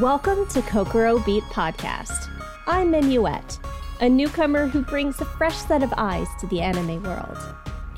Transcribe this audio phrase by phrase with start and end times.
[0.00, 2.30] Welcome to Kokoro Beat Podcast.
[2.66, 3.58] I'm Minuet,
[4.00, 7.36] a newcomer who brings a fresh set of eyes to the anime world.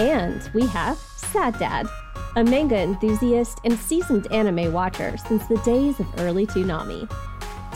[0.00, 1.86] And we have Sad Dad,
[2.34, 7.08] a manga enthusiast and seasoned anime watcher since the days of early Toonami.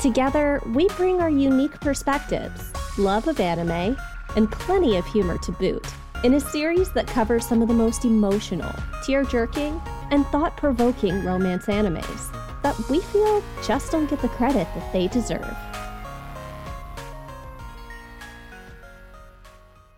[0.02, 3.96] Together, we bring our unique perspectives, love of anime,
[4.34, 5.86] and plenty of humor to boot
[6.24, 8.74] in a series that covers some of the most emotional,
[9.04, 9.80] tear jerking,
[10.10, 12.35] and thought provoking romance animes
[12.66, 15.40] that we feel just don't get the credit that they deserve.
[15.40, 15.82] I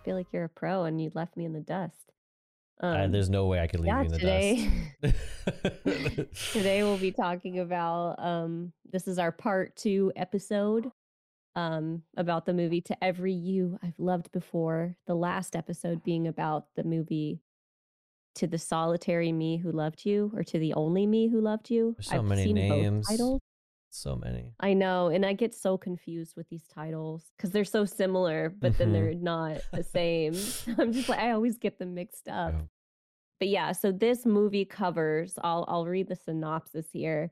[0.04, 2.12] feel like you're a pro and you left me in the dust.
[2.80, 4.70] Um, uh, there's no way I could leave yeah, you in the today,
[5.02, 5.16] dust.
[6.52, 10.92] today we'll be talking about um, this is our part two episode
[11.56, 14.94] um, about the movie To Every You I've Loved Before.
[15.06, 17.40] The last episode being about the movie
[18.38, 21.94] To the Solitary Me Who Loved You or To the Only Me Who Loved You.
[21.96, 23.08] There's so I've many names.
[23.08, 23.40] titles.
[23.90, 24.54] So many.
[24.60, 25.08] I know.
[25.08, 28.78] And I get so confused with these titles because they're so similar, but mm-hmm.
[28.78, 30.34] then they're not the same.
[30.78, 32.54] I'm just like, I always get them mixed up.
[33.38, 37.30] But yeah, so this movie covers, I'll, I'll read the synopsis here.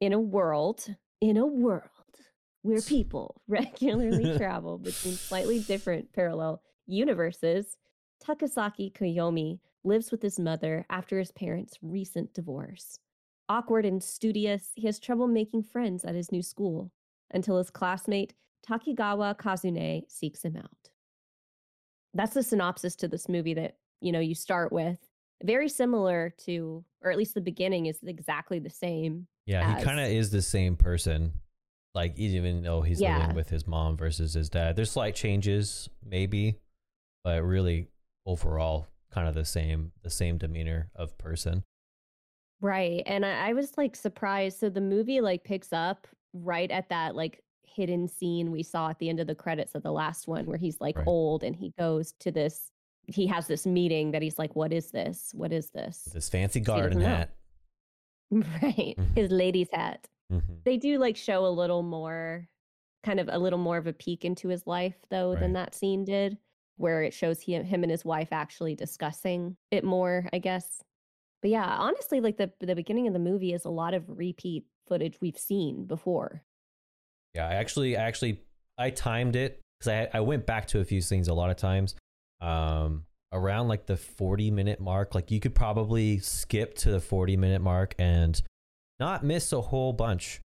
[0.00, 0.86] In a world,
[1.20, 1.82] in a world
[2.62, 7.76] where people regularly travel between slightly different parallel universes,
[8.24, 12.98] Takasaki Koyomi lives with his mother after his parents' recent divorce.
[13.48, 16.90] Awkward and studious, he has trouble making friends at his new school
[17.32, 18.34] until his classmate
[18.66, 20.90] Takigawa Kazune seeks him out.
[22.14, 24.98] That's the synopsis to this movie that, you know, you start with.
[25.42, 29.26] Very similar to, or at least the beginning is exactly the same.
[29.46, 31.34] Yeah, as, he kind of is the same person
[31.94, 33.18] like even though he's yeah.
[33.18, 34.76] living with his mom versus his dad.
[34.76, 36.58] There's slight changes, maybe,
[37.22, 37.88] but really
[38.26, 41.62] overall kind of the same the same demeanor of person.
[42.60, 43.02] Right.
[43.06, 44.58] And I, I was like surprised.
[44.58, 48.98] So the movie like picks up right at that like hidden scene we saw at
[48.98, 51.06] the end of the credits of the last one where he's like right.
[51.06, 52.70] old and he goes to this
[53.06, 55.30] he has this meeting that he's like, What is this?
[55.34, 56.08] What is this?
[56.12, 57.30] This fancy garden hat.
[58.30, 58.96] Right.
[58.98, 59.14] Mm-hmm.
[59.14, 60.08] His lady's hat.
[60.32, 60.54] Mm-hmm.
[60.64, 62.48] They do like show a little more,
[63.04, 65.40] kind of a little more of a peek into his life though right.
[65.40, 66.36] than that scene did,
[66.76, 70.82] where it shows him him and his wife actually discussing it more, I guess.
[71.42, 74.64] But yeah, honestly, like the the beginning of the movie is a lot of repeat
[74.86, 76.42] footage we've seen before.
[77.34, 78.40] Yeah, I actually, I actually,
[78.78, 81.56] I timed it because I I went back to a few scenes a lot of
[81.56, 81.94] times.
[82.40, 87.36] Um, around like the 40 minute mark like you could probably skip to the 40
[87.36, 88.40] minute mark and
[89.00, 90.40] not miss a whole bunch.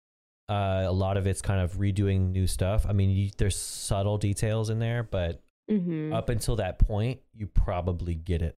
[0.48, 2.86] Uh, a lot of it's kind of redoing new stuff.
[2.88, 6.12] I mean, you, there's subtle details in there, but mm-hmm.
[6.12, 8.56] up until that point, you probably get it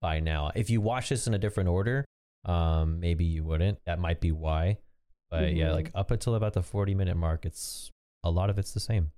[0.00, 0.50] by now.
[0.54, 2.04] If you watch this in a different order,
[2.44, 3.78] um, maybe you wouldn't.
[3.86, 4.78] That might be why.
[5.30, 5.56] But mm-hmm.
[5.56, 7.90] yeah, like up until about the 40 minute mark, it's
[8.24, 9.12] a lot of it's the same.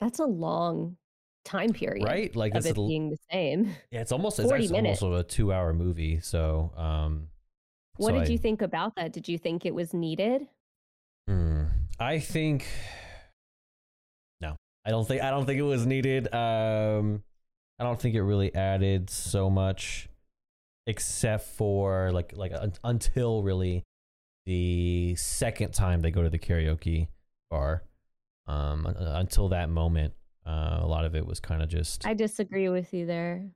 [0.00, 0.96] That's a long
[1.44, 2.34] time period, right?
[2.34, 3.74] Like of it a, being the same.
[3.90, 5.02] Yeah, it's almost 40 it's minutes.
[5.02, 6.20] almost a two hour movie.
[6.20, 7.28] So, um,
[7.96, 9.12] what so did I, you think about that?
[9.12, 10.46] Did you think it was needed?
[11.28, 11.64] Hmm,
[11.98, 12.66] I think.
[14.84, 16.32] I don't think I don't think it was needed.
[16.34, 17.22] Um
[17.78, 20.08] I don't think it really added so much
[20.86, 23.84] except for like like un- until really
[24.46, 27.08] the second time they go to the karaoke
[27.50, 27.82] bar.
[28.46, 30.14] Um until that moment,
[30.46, 33.50] uh, a lot of it was kind of just I disagree with you there.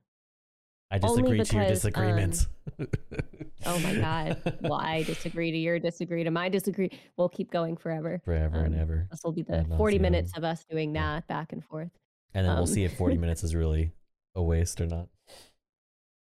[0.91, 2.47] I disagree because, to your disagreements.
[2.79, 2.87] Um,
[3.65, 4.57] oh my God.
[4.61, 6.91] Well, I disagree to your disagree to my disagree.
[7.17, 8.21] We'll keep going forever.
[8.23, 9.07] Forever um, and ever.
[9.09, 11.35] This will be the 40 minutes of us doing that yeah.
[11.35, 11.89] back and forth.
[12.33, 13.91] And then um, we'll see if 40 minutes is really
[14.35, 15.07] a waste or not.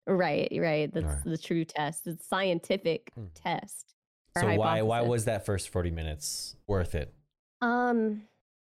[0.07, 0.93] Right, right.
[0.93, 1.25] That's right.
[1.25, 2.07] the true test.
[2.07, 3.27] It's scientific hmm.
[3.35, 3.95] test.
[4.39, 7.13] So why why was that first 40 minutes worth it?
[7.61, 8.23] Um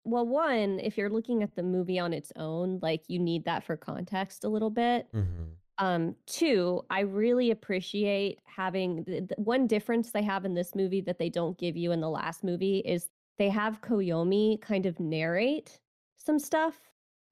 [0.05, 3.63] well, one, if you're looking at the movie on its own, like you need that
[3.65, 5.07] for context a little bit.
[5.15, 5.45] Mm-hmm.
[5.78, 11.00] Um, two, I really appreciate having the, the one difference they have in this movie
[11.02, 13.08] that they don't give you in the last movie is
[13.38, 15.81] they have Koyomi kind of narrate
[16.17, 16.79] some stuff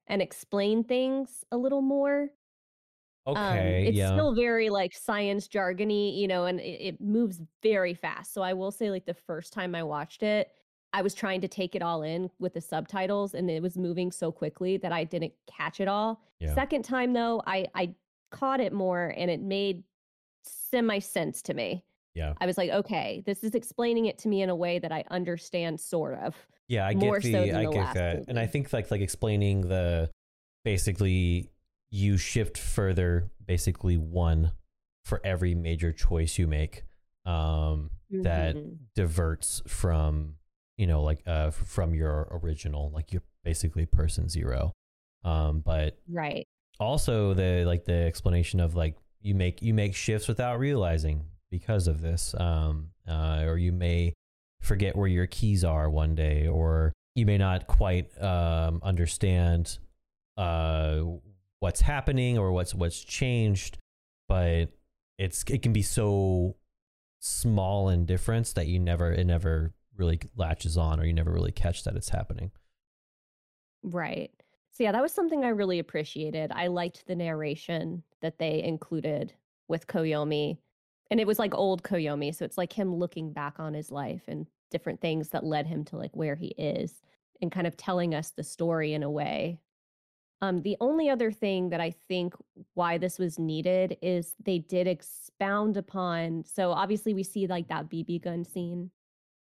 [0.07, 2.29] and explain things a little more.
[3.27, 3.49] Um, okay.
[3.49, 4.11] Um, it's yeah.
[4.11, 8.33] still very like science jargony, you know, and it, it moves very fast.
[8.33, 10.49] So I will say, like, the first time I watched it,
[10.93, 14.11] I was trying to take it all in with the subtitles and it was moving
[14.11, 16.21] so quickly that I didn't catch it all.
[16.39, 16.53] Yeah.
[16.53, 17.95] Second time though, I I
[18.31, 19.83] caught it more and it made
[20.43, 21.83] semi sense to me.
[22.13, 22.33] Yeah.
[22.41, 25.03] I was like, okay, this is explaining it to me in a way that I
[25.11, 26.35] understand sort of.
[26.67, 28.15] Yeah, I get the, so I the get that.
[28.15, 28.25] Movie.
[28.29, 30.09] And I think like like explaining the
[30.63, 31.49] basically
[31.89, 34.51] you shift further basically one
[35.03, 36.83] for every major choice you make
[37.25, 38.21] um mm-hmm.
[38.21, 38.55] that
[38.95, 40.35] diverts from
[40.81, 44.73] you know, like uh, from your original, like you're basically person zero.
[45.23, 46.47] Um, but right.
[46.81, 51.87] Also, the like the explanation of like you make you make shifts without realizing because
[51.87, 54.13] of this, um, uh, or you may
[54.61, 59.77] forget where your keys are one day, or you may not quite um, understand
[60.37, 61.01] uh,
[61.59, 63.77] what's happening or what's what's changed,
[64.27, 64.65] but
[65.19, 66.55] it's it can be so
[67.19, 71.51] small in difference that you never it never really latches on or you never really
[71.51, 72.49] catch that it's happening.
[73.83, 74.31] Right.
[74.71, 76.51] So yeah, that was something I really appreciated.
[76.51, 79.33] I liked the narration that they included
[79.67, 80.57] with Koyomi.
[81.09, 84.23] And it was like old Koyomi, so it's like him looking back on his life
[84.27, 87.01] and different things that led him to like where he is
[87.41, 89.59] and kind of telling us the story in a way.
[90.41, 92.33] Um, the only other thing that I think
[92.73, 96.45] why this was needed is they did expound upon.
[96.45, 98.89] So obviously we see like that BB gun scene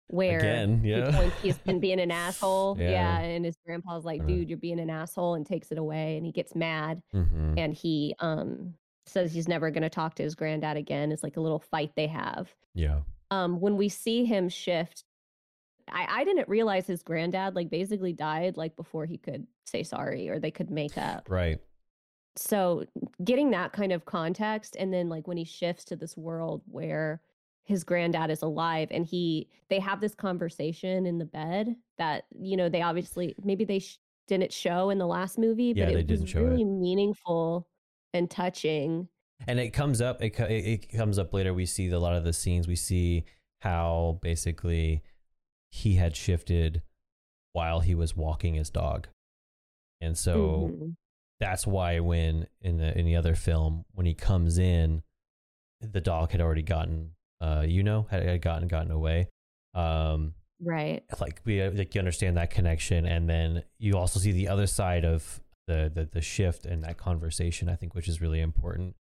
[0.08, 1.10] where Again, yeah.
[1.10, 2.76] he he's been being an asshole.
[2.78, 2.90] Yeah.
[2.90, 3.18] yeah.
[3.20, 6.16] And his grandpa's like, dude, you're being an asshole and takes it away.
[6.16, 7.02] And he gets mad.
[7.14, 7.54] Mm-hmm.
[7.58, 8.74] And he um
[9.06, 11.12] says he's never gonna talk to his granddad again.
[11.12, 12.54] It's like a little fight they have.
[12.74, 13.00] Yeah.
[13.30, 15.04] Um, when we see him shift,
[15.90, 20.28] I, I didn't realize his granddad like basically died like before he could say sorry
[20.28, 21.28] or they could make up.
[21.28, 21.60] Right.
[22.36, 22.84] So
[23.22, 27.20] getting that kind of context and then like when he shifts to this world where
[27.64, 32.56] his granddad is alive and he they have this conversation in the bed that you
[32.56, 35.96] know they obviously maybe they sh- didn't show in the last movie yeah, but it
[35.96, 36.66] was didn't show really it.
[36.66, 37.66] meaningful
[38.12, 39.08] and touching
[39.48, 42.32] and it comes up it, it comes up later we see a lot of the
[42.32, 43.24] scenes we see
[43.60, 45.02] how basically
[45.70, 46.82] he had shifted
[47.52, 49.08] while he was walking his dog
[50.00, 50.88] and so mm-hmm.
[51.40, 55.02] that's why when in the in the other film when he comes in
[55.80, 57.10] the dog had already gotten
[57.44, 59.28] uh, you know, had, had gotten gotten away.
[59.74, 61.02] Um, right.
[61.20, 64.66] Like we uh, like you understand that connection, and then you also see the other
[64.66, 67.68] side of the the, the shift and that conversation.
[67.68, 68.96] I think, which is really important.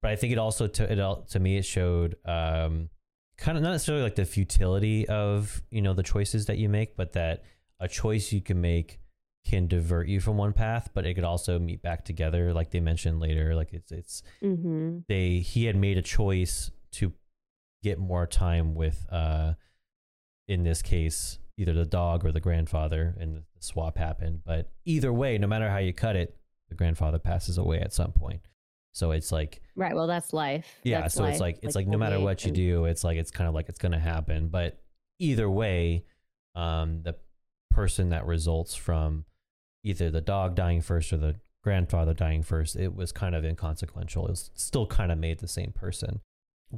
[0.00, 2.88] But I think it also to it to me it showed um,
[3.36, 6.96] kind of not necessarily like the futility of you know the choices that you make,
[6.96, 7.44] but that
[7.78, 9.00] a choice you can make
[9.44, 12.80] can divert you from one path, but it could also meet back together, like they
[12.80, 13.54] mentioned later.
[13.54, 15.00] Like it's it's mm-hmm.
[15.08, 17.12] they he had made a choice to
[17.82, 19.52] get more time with uh
[20.48, 24.40] in this case either the dog or the grandfather and the swap happened.
[24.44, 26.36] But either way no matter how you cut it
[26.68, 28.40] the grandfather passes away at some point.
[28.92, 30.66] So it's like right well that's life.
[30.82, 31.32] Yeah that's so life.
[31.32, 33.54] it's like it's like, like no matter what you do it's like it's kind of
[33.54, 34.48] like it's going to happen.
[34.48, 34.80] But
[35.18, 36.04] either way
[36.54, 37.16] um the
[37.70, 39.24] person that results from
[39.84, 44.26] either the dog dying first or the grandfather dying first it was kind of inconsequential.
[44.26, 46.20] It was still kind of made the same person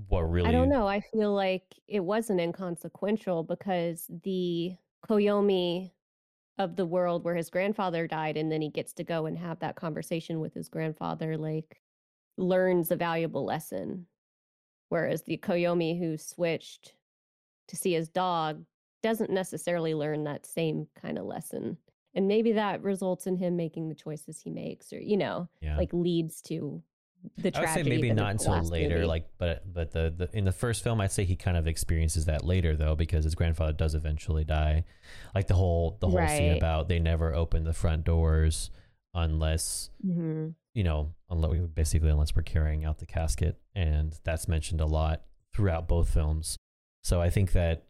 [0.09, 0.89] what really I don't know.
[0.89, 4.75] I feel like it wasn't inconsequential because the
[5.09, 5.93] Koyomi
[6.59, 9.59] of the world where his grandfather died and then he gets to go and have
[9.61, 11.81] that conversation with his grandfather like
[12.37, 14.07] learns a valuable lesson
[14.89, 16.95] whereas the Koyomi who switched
[17.69, 18.65] to see his dog
[19.03, 21.77] doesn't necessarily learn that same kind of lesson
[22.15, 25.77] and maybe that results in him making the choices he makes or you know yeah.
[25.77, 26.83] like leads to
[27.37, 27.57] the tragedy.
[27.57, 29.07] I would say maybe not until later, movie.
[29.07, 32.27] like but but the, the in the first film, I'd say he kind of experiences
[32.27, 34.85] that later though, because his grandfather does eventually die.
[35.35, 36.37] Like the whole the whole right.
[36.37, 38.71] scene about they never open the front doors
[39.15, 40.49] unless mm-hmm.
[40.75, 45.23] you know unless basically unless we're carrying out the casket, and that's mentioned a lot
[45.55, 46.57] throughout both films.
[47.03, 47.85] So I think that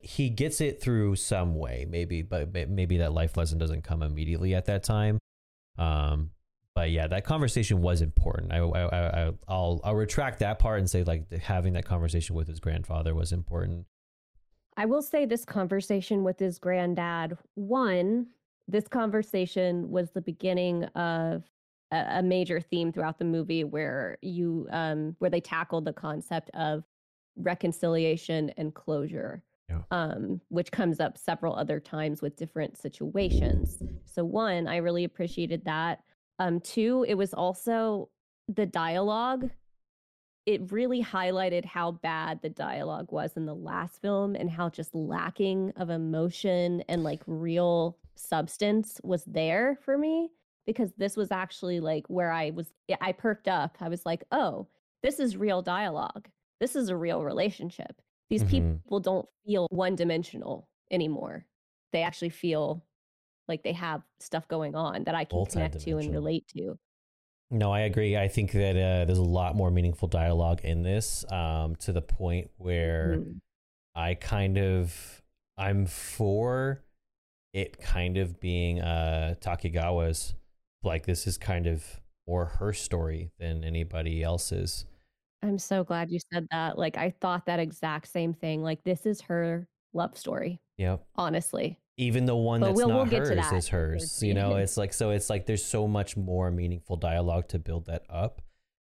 [0.00, 4.54] he gets it through some way, maybe, but maybe that life lesson doesn't come immediately
[4.54, 5.18] at that time.
[5.76, 6.30] Um,
[6.78, 8.52] but yeah, that conversation was important.
[8.52, 8.82] I, I,
[9.26, 13.16] I, I'll, I'll retract that part and say like having that conversation with his grandfather
[13.16, 13.86] was important.
[14.76, 17.36] I will say this conversation with his granddad.
[17.56, 18.28] One,
[18.68, 21.42] this conversation was the beginning of
[21.90, 26.48] a, a major theme throughout the movie where you, um, where they tackled the concept
[26.54, 26.84] of
[27.34, 29.42] reconciliation and closure.
[29.68, 29.80] Yeah.
[29.90, 33.82] Um, which comes up several other times with different situations.
[34.06, 36.04] So, one, I really appreciated that.
[36.38, 38.10] Um, two, it was also
[38.48, 39.50] the dialogue.
[40.46, 44.94] It really highlighted how bad the dialogue was in the last film and how just
[44.94, 50.30] lacking of emotion and like real substance was there for me
[50.66, 53.76] because this was actually like where I was I perked up.
[53.80, 54.68] I was like, "Oh,
[55.02, 56.28] this is real dialogue.
[56.60, 58.00] This is a real relationship.
[58.30, 58.72] These mm-hmm.
[58.74, 61.46] people don't feel one-dimensional anymore.
[61.92, 62.84] They actually feel
[63.48, 66.78] like they have stuff going on that I can connect to and relate to.
[67.50, 68.16] No, I agree.
[68.16, 72.02] I think that uh, there's a lot more meaningful dialogue in this um, to the
[72.02, 73.38] point where mm-hmm.
[73.94, 75.22] I kind of
[75.56, 76.82] I'm for
[77.54, 80.34] it kind of being uh Takigawa's
[80.82, 81.84] like this is kind of
[82.26, 84.84] more her story than anybody else's.
[85.42, 86.78] I'm so glad you said that.
[86.78, 88.62] Like I thought that exact same thing.
[88.62, 90.60] Like this is her love story.
[90.76, 91.04] Yep.
[91.16, 91.78] Honestly.
[91.98, 94.22] Even the one that's we'll, not we'll hers is hers.
[94.22, 97.86] You know, it's like so it's like there's so much more meaningful dialogue to build
[97.86, 98.40] that up.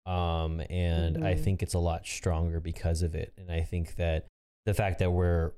[0.05, 1.25] Um and mm-hmm.
[1.25, 3.33] I think it's a lot stronger because of it.
[3.37, 4.27] And I think that
[4.65, 5.53] the fact that we're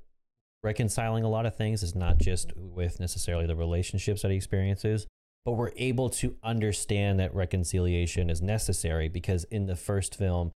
[0.62, 5.06] reconciling a lot of things is not just with necessarily the relationships that he experiences,
[5.44, 10.52] but we're able to understand that reconciliation is necessary because in the first film,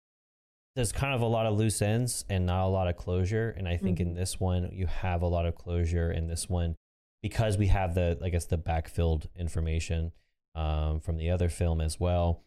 [0.75, 3.53] there's kind of a lot of loose ends and not a lot of closure.
[3.55, 4.09] And I think mm-hmm.
[4.09, 6.75] in this one, you have a lot of closure in this one
[7.21, 10.11] because we have the, I guess, the backfilled information
[10.55, 12.43] um, from the other film as well.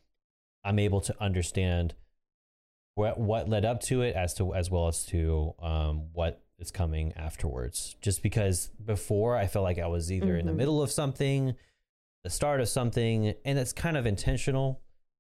[0.65, 1.95] I'm able to understand
[2.97, 6.71] what what led up to it as to as well as to um, what is
[6.71, 7.95] coming afterwards.
[8.01, 10.41] Just because before I felt like I was either mm-hmm.
[10.41, 10.59] in the mm-hmm.
[10.59, 11.55] middle of something,
[12.25, 14.81] the start of something, and it's kind of intentional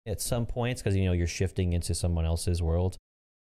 [0.07, 2.97] at some points because you know you're shifting into someone else's world.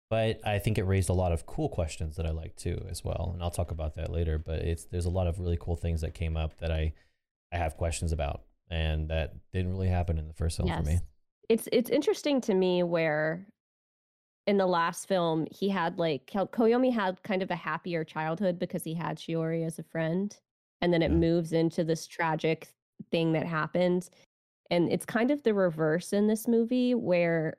[0.09, 3.01] But I think it raised a lot of cool questions that I like too as
[3.03, 4.37] well, and I'll talk about that later.
[4.37, 6.93] But it's there's a lot of really cool things that came up that I
[7.53, 10.79] I have questions about, and that didn't really happen in the first film yes.
[10.79, 10.99] for me.
[11.47, 13.47] It's it's interesting to me where
[14.47, 18.83] in the last film he had like Koyomi had kind of a happier childhood because
[18.83, 20.35] he had Shiori as a friend,
[20.81, 21.17] and then it yeah.
[21.17, 22.67] moves into this tragic
[23.11, 24.09] thing that happened
[24.71, 27.57] and it's kind of the reverse in this movie where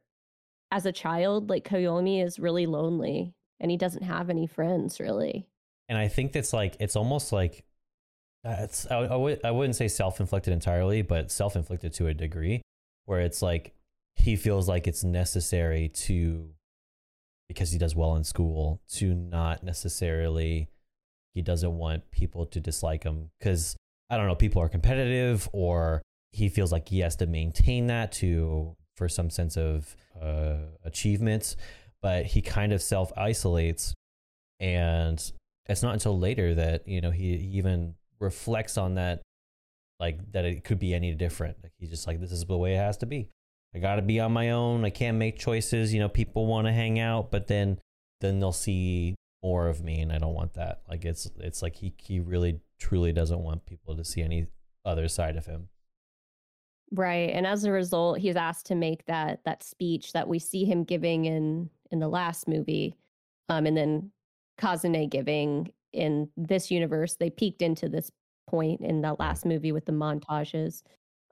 [0.73, 5.47] as a child, like Koyomi is really lonely and he doesn't have any friends really.
[5.89, 7.65] And I think that's like it's almost like
[8.45, 12.63] it's I, I, would, I wouldn't say self-inflicted entirely, but self-inflicted to a degree
[13.05, 13.75] where it's like
[14.17, 16.49] he feels like it's necessary to
[17.47, 20.71] because he does well in school to not necessarily
[21.35, 23.77] he doesn't want people to dislike him because
[24.09, 26.01] I don't know people are competitive or
[26.33, 31.57] he feels like he has to maintain that to for some sense of uh, achievements,
[32.01, 33.95] but he kind of self isolates,
[34.61, 35.33] and
[35.67, 39.23] it's not until later that you know he, he even reflects on that,
[40.01, 41.57] like that it could be any different.
[41.63, 43.29] Like he's just like this is the way it has to be.
[43.75, 44.85] I got to be on my own.
[44.85, 45.95] I can't make choices.
[45.95, 47.79] You know, people want to hang out, but then
[48.21, 50.83] then they'll see more of me, and I don't want that.
[50.89, 54.47] Like it's it's like he he really truly doesn't want people to see any
[54.85, 55.69] other side of him.
[56.95, 57.31] Right.
[57.31, 60.85] And as a result, he's asked to make that that speech that we see him
[60.85, 62.97] giving in in the last movie.
[63.49, 64.11] Um, and then
[64.61, 67.17] Kazune giving in this universe.
[67.17, 68.11] They peeked into this
[68.49, 70.83] point in the last movie with the montages.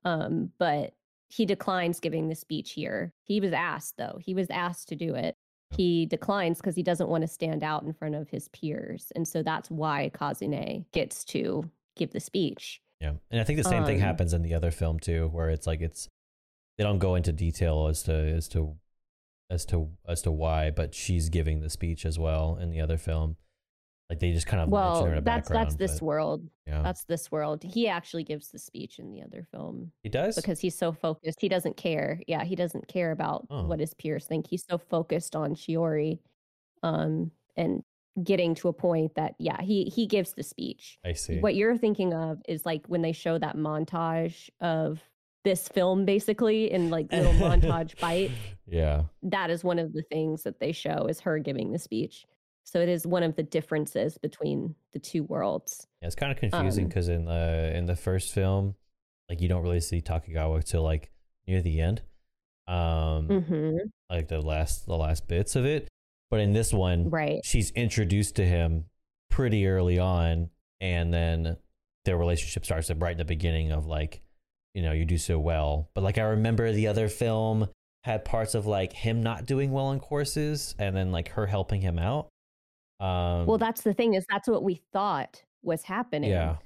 [0.05, 0.95] Um, but
[1.29, 3.13] he declines giving the speech here.
[3.23, 4.19] He was asked though.
[4.21, 5.37] He was asked to do it.
[5.71, 9.13] He declines because he doesn't want to stand out in front of his peers.
[9.15, 12.81] And so that's why Kazune gets to give the speech.
[13.01, 15.49] Yeah, and I think the same um, thing happens in the other film too, where
[15.49, 16.09] it's like it's
[16.77, 18.77] they don't go into detail as to as to
[19.51, 22.99] as to as to why, but she's giving the speech as well in the other
[22.99, 23.37] film.
[24.11, 26.51] Like they just kind of well, that's that's this but, world.
[26.67, 27.63] Yeah, that's this world.
[27.63, 29.93] He actually gives the speech in the other film.
[30.03, 31.41] He does because he's so focused.
[31.41, 32.21] He doesn't care.
[32.27, 33.67] Yeah, he doesn't care about oh.
[33.67, 34.49] what his peers think.
[34.49, 36.19] He's so focused on Shiori,
[36.83, 37.85] um, and
[38.23, 40.99] getting to a point that yeah he he gives the speech.
[41.05, 41.41] I see.
[41.41, 45.03] What you're thinking of is like when they show that montage of
[45.45, 48.31] this film basically in like little montage bite.
[48.67, 49.03] Yeah.
[49.25, 52.25] That is one of the things that they show is her giving the speech.
[52.63, 55.89] So it is one of the differences between the two worlds.
[56.01, 58.77] Yeah, it's kind of confusing because um, in the in the first film
[59.29, 61.11] like you don't really see Takigawa till like
[61.49, 62.03] near the end.
[62.69, 63.77] Um mm-hmm.
[64.09, 65.89] like the last the last bits of it
[66.31, 67.41] but in this one, right.
[67.45, 68.85] she's introduced to him
[69.31, 71.57] pretty early on, and then
[72.05, 74.23] their relationship starts right in the beginning of like,
[74.75, 75.91] you know, you do so well.
[75.95, 77.69] But like I remember the other film
[78.05, 81.81] had parts of like him not doing well in courses and then like her helping
[81.81, 82.29] him out.
[82.99, 86.31] Um, well, that's the thing is that's what we thought was happening.
[86.31, 86.57] Yeah.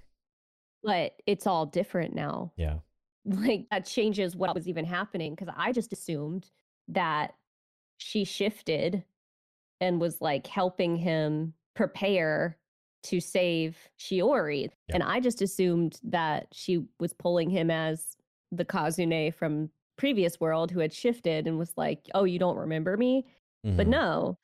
[0.83, 2.53] But it's all different now.
[2.57, 2.79] Yeah.
[3.27, 6.51] Like that changes what was even happening because I just assumed
[6.89, 7.33] that
[7.97, 9.03] she shifted
[9.81, 12.57] and was like helping him prepare
[13.05, 14.69] to save Shiori.
[14.89, 18.17] And I just assumed that she was pulling him as
[18.51, 22.97] the Kazune from previous world who had shifted and was like, "Oh, you don't remember
[22.97, 23.27] me?"
[23.65, 23.77] Mm-hmm.
[23.77, 24.39] But no.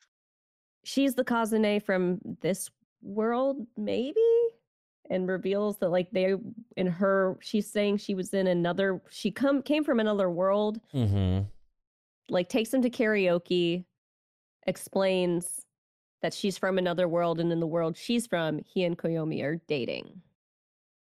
[0.83, 2.69] She's the Kazune from this
[3.01, 4.19] world maybe
[5.09, 6.35] and reveals that like they
[6.77, 10.79] in her she's saying she was in another she come came from another world.
[10.91, 11.39] hmm
[12.29, 13.85] Like takes him to karaoke
[14.67, 15.65] explains
[16.21, 19.59] that she's from another world and in the world she's from, he and Koyomi are
[19.67, 20.21] dating.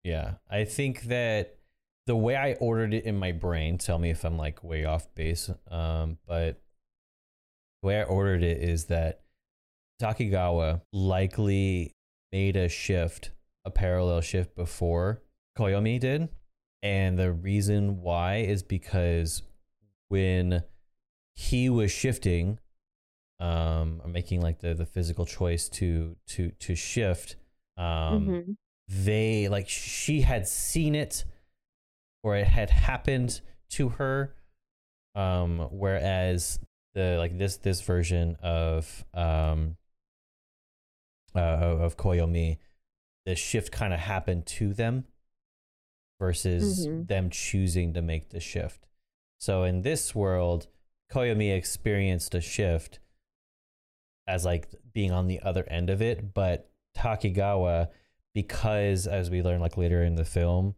[0.03, 0.36] Yeah.
[0.50, 1.58] I think that
[2.06, 5.13] the way I ordered it in my brain, tell me if I'm like way off
[5.13, 5.50] base.
[5.70, 6.62] Um, but
[7.82, 9.22] the way I ordered it is that
[10.01, 11.96] Takigawa likely
[12.32, 13.32] made a shift,
[13.65, 15.22] a parallel shift before
[15.58, 16.29] Koyomi did.
[16.82, 19.44] And the reason why is because
[20.08, 20.63] when
[21.36, 22.60] he was shifting,
[23.39, 27.36] um, or making like the, the physical choice to to to shift,
[27.77, 28.51] um, mm-hmm.
[28.88, 31.25] they like she had seen it
[32.24, 34.36] or it had happened to her.
[35.15, 36.60] Um, whereas
[36.93, 39.77] the like this this version of um
[41.36, 42.58] uh, of Koyomi,
[43.25, 45.05] the shift kind of happened to them
[46.19, 47.03] versus mm-hmm.
[47.05, 48.88] them choosing to make the shift.
[49.39, 50.67] So in this world,
[51.12, 53.00] Koyomi experienced a shift
[54.30, 57.88] as like being on the other end of it, but Takigawa,
[58.36, 60.76] because as we learn like later in the film,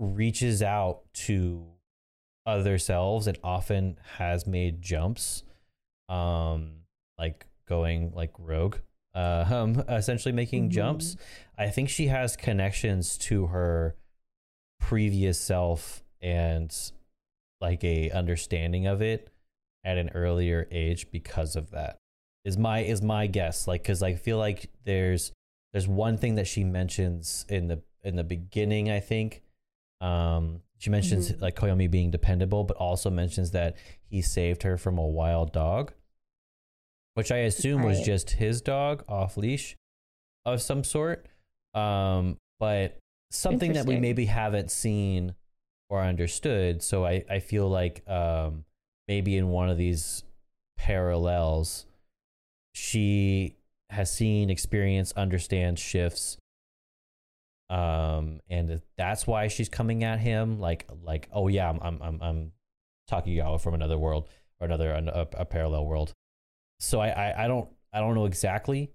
[0.00, 1.64] reaches out to
[2.44, 5.44] other selves and often has made jumps,
[6.08, 6.72] um,
[7.16, 8.78] like going like rogue,
[9.14, 10.74] uh, um, essentially making mm-hmm.
[10.74, 11.16] jumps.
[11.56, 13.94] I think she has connections to her
[14.80, 16.74] previous self and
[17.60, 19.28] like a understanding of it
[19.84, 22.01] at an earlier age because of that
[22.44, 25.32] is my is my guess like because i feel like there's
[25.72, 29.42] there's one thing that she mentions in the in the beginning i think
[30.00, 31.42] um she mentions mm-hmm.
[31.42, 33.76] like koyomi being dependable but also mentions that
[34.08, 35.92] he saved her from a wild dog
[37.14, 37.88] which i assume right.
[37.88, 39.76] was just his dog off leash
[40.44, 41.26] of some sort
[41.74, 42.98] um but
[43.30, 45.34] something that we maybe haven't seen
[45.92, 46.82] or understood.
[46.82, 48.64] So I, I feel like um,
[49.08, 50.24] maybe in one of these
[50.78, 51.84] parallels,
[52.74, 53.56] she
[53.90, 56.38] has seen, experienced, understands shifts.
[57.70, 62.22] Um, and that's why she's coming at him like, like, oh yeah, I'm, I'm, I'm,
[62.22, 62.52] I'm
[63.10, 64.28] Takigawa from another world
[64.60, 66.12] or another, a, a parallel world.
[66.80, 68.92] So I, I, I don't, I don't know exactly,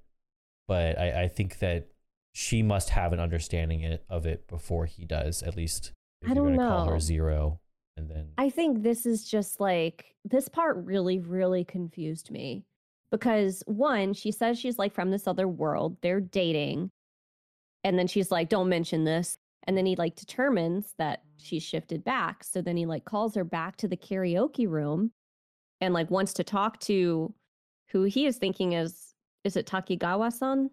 [0.67, 1.87] but I, I think that
[2.33, 5.41] she must have an understanding of it before he does.
[5.41, 5.91] At least
[6.23, 6.67] I don't know.
[6.67, 7.59] Call her zero,
[7.95, 12.65] and then I think this is just like this part really, really confused me
[13.11, 15.97] because one, she says she's like from this other world.
[16.01, 16.91] They're dating,
[17.83, 22.03] and then she's like, "Don't mention this." And then he like determines that she's shifted
[22.03, 22.43] back.
[22.43, 25.11] So then he like calls her back to the karaoke room
[25.81, 27.33] and like wants to talk to
[27.89, 30.69] who he is thinking is is it Takigawa-san?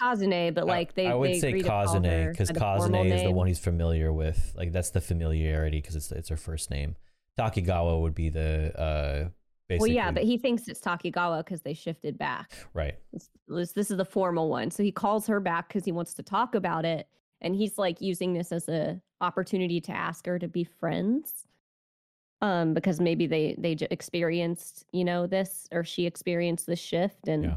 [0.00, 1.06] Kazune, but like they.
[1.06, 4.54] I would they say Kazune because Kazune is the one he's familiar with.
[4.56, 6.96] Like that's the familiarity because it's it's her first name.
[7.38, 8.78] Takigawa would be the.
[8.78, 9.28] uh
[9.78, 12.52] Well, yeah, but he thinks it's Takigawa because they shifted back.
[12.74, 12.96] Right.
[13.48, 16.22] This, this is the formal one, so he calls her back because he wants to
[16.22, 17.06] talk about it,
[17.40, 21.46] and he's like using this as a opportunity to ask her to be friends
[22.42, 27.44] um because maybe they they experienced you know this or she experienced this shift and
[27.44, 27.56] yeah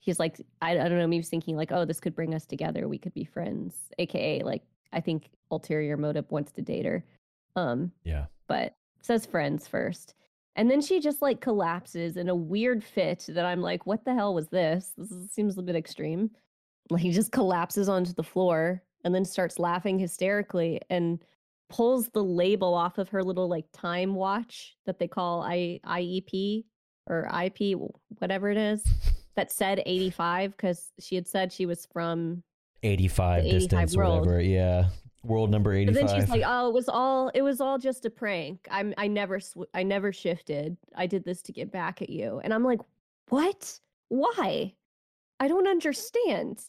[0.00, 2.88] he's like, I, I don't know, maybe thinking like, oh, this could bring us together.
[2.88, 3.76] We could be friends.
[3.98, 4.62] AKA, like,
[4.92, 7.04] I think ulterior motive wants to date her.
[7.54, 8.26] Um, yeah.
[8.48, 10.14] But says friends first.
[10.56, 14.14] And then she just like collapses in a weird fit that I'm like, what the
[14.14, 14.92] hell was this?
[14.96, 16.30] This is, seems a bit extreme.
[16.90, 21.22] Like he just collapses onto the floor and then starts laughing hysterically and
[21.68, 26.64] pulls the label off of her little like time watch that they call I IEP
[27.06, 27.78] or IP,
[28.18, 28.82] whatever it is
[29.36, 32.42] that said 85 because she had said she was from
[32.82, 34.40] 85 distance or whatever.
[34.40, 34.88] Yeah.
[35.22, 35.94] World number 85.
[35.94, 38.66] But then she's like, "Oh, it was all it was all just a prank.
[38.70, 40.76] I'm I never sw- I never shifted.
[40.96, 42.80] I did this to get back at you." And I'm like,
[43.28, 43.78] "What?
[44.08, 44.74] Why?
[45.38, 46.62] I don't understand.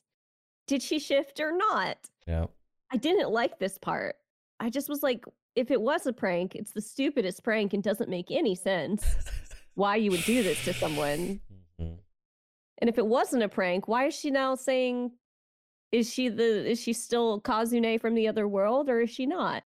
[0.68, 2.48] Did she shift or not?" Yeah.
[2.92, 4.18] I didn't like this part.
[4.60, 8.10] I just was like, if it was a prank, it's the stupidest prank and doesn't
[8.10, 9.06] make any sense
[9.76, 11.40] why you would do this to someone.
[11.80, 11.94] Mm-hmm.
[12.78, 15.12] And if it wasn't a prank, why is she now saying
[15.92, 19.64] is she the is she still Kazune from the other world or is she not?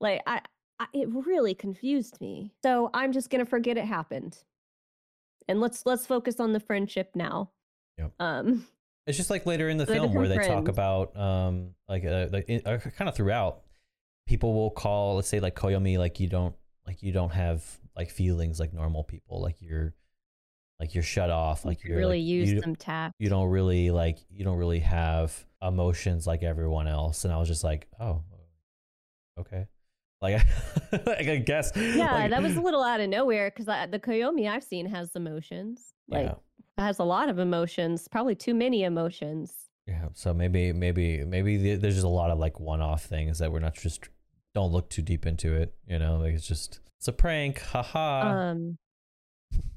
[0.00, 0.40] Like I,
[0.78, 2.52] I it really confused me.
[2.62, 4.38] So I'm just going to forget it happened.
[5.48, 7.50] And let's let's focus on the friendship now.
[7.98, 8.12] Yep.
[8.18, 8.66] Um
[9.06, 10.48] it's just like later in the film where they friends.
[10.48, 13.62] talk about um like uh, like uh, kind of throughout
[14.26, 16.54] people will call let's say like Koyomi like you don't
[16.86, 17.64] like you don't have
[17.96, 19.94] like feelings like normal people like you're
[20.80, 23.90] like you're shut off like you really like, use you, some tact you don't really
[23.90, 28.22] like you don't really have emotions like everyone else and i was just like oh
[29.38, 29.66] okay
[30.20, 30.40] like
[31.06, 34.64] i guess yeah like, that was a little out of nowhere because the koyomi i've
[34.64, 36.34] seen has emotions like yeah.
[36.78, 39.54] Has a lot of emotions, probably too many emotions.
[39.86, 40.08] Yeah.
[40.12, 43.74] So maybe maybe maybe there's just a lot of like one-off things that we're not
[43.74, 44.10] just
[44.54, 45.74] don't look too deep into it.
[45.86, 47.60] You know, like it's just it's a prank.
[47.60, 48.28] Haha.
[48.28, 48.76] Um,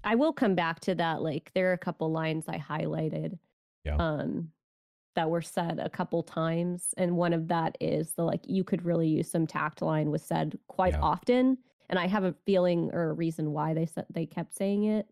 [0.04, 1.22] I will come back to that.
[1.22, 3.38] Like there are a couple lines I highlighted.
[3.86, 3.96] Yeah.
[3.98, 4.50] Um,
[5.16, 8.86] that were said a couple times, and one of that is the like you could
[8.86, 11.02] really use some tact line was said quite Yeah.
[11.02, 11.58] often,
[11.90, 15.08] and I have a feeling or a reason why they said they kept saying it.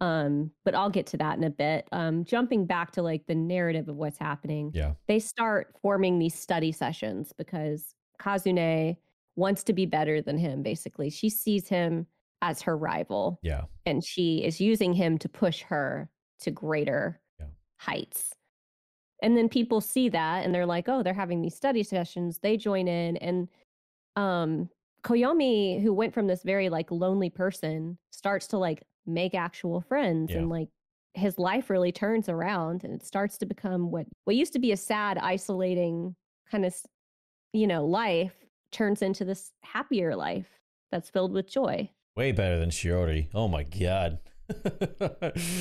[0.00, 1.88] Um, but I'll get to that in a bit.
[1.92, 4.70] Um, jumping back to like the narrative of what's happening.
[4.72, 4.94] Yeah.
[5.08, 8.96] They start forming these study sessions because Kazune
[9.36, 11.10] wants to be better than him, basically.
[11.10, 12.06] She sees him
[12.50, 13.64] as her rival Yeah.
[13.86, 17.46] and she is using him to push her to greater Yeah.
[17.80, 18.34] heights.
[19.22, 22.40] And then people see that and they're like, oh, they're having these study sessions.
[22.40, 23.16] They join in.
[23.18, 23.48] And
[24.16, 24.68] um
[25.02, 30.30] Koyomi, who went from this very like lonely person, starts to like make actual friends
[30.32, 30.38] Yeah.
[30.38, 30.68] and like
[31.14, 34.72] his life really turns around and it starts to become what what used to be
[34.72, 36.14] a sad, isolating
[36.50, 36.74] kind of
[37.52, 38.34] you know, life
[38.72, 40.48] turns into this happier life
[40.90, 41.88] that's filled with joy.
[42.16, 43.28] Way better than Shiori.
[43.34, 44.18] Oh my god.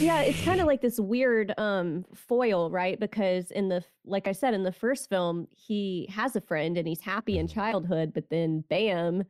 [0.02, 4.34] yeah it's kind of like this weird um foil right because in the like i
[4.34, 7.54] said in the first film he has a friend and he's happy in Mhm.
[7.54, 9.24] childhood but then bam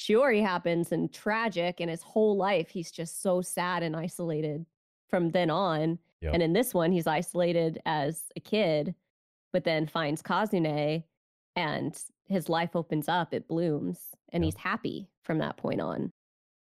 [0.00, 4.66] shiori happens and tragic and his whole life he's just so sad and isolated
[5.08, 6.34] from then on Yep.
[6.34, 8.92] and in this one he's isolated as a kid
[9.52, 11.04] but then finds kazune
[11.54, 14.00] and his life opens up it blooms
[14.32, 14.46] and Yeah.
[14.48, 16.10] he's happy from that point on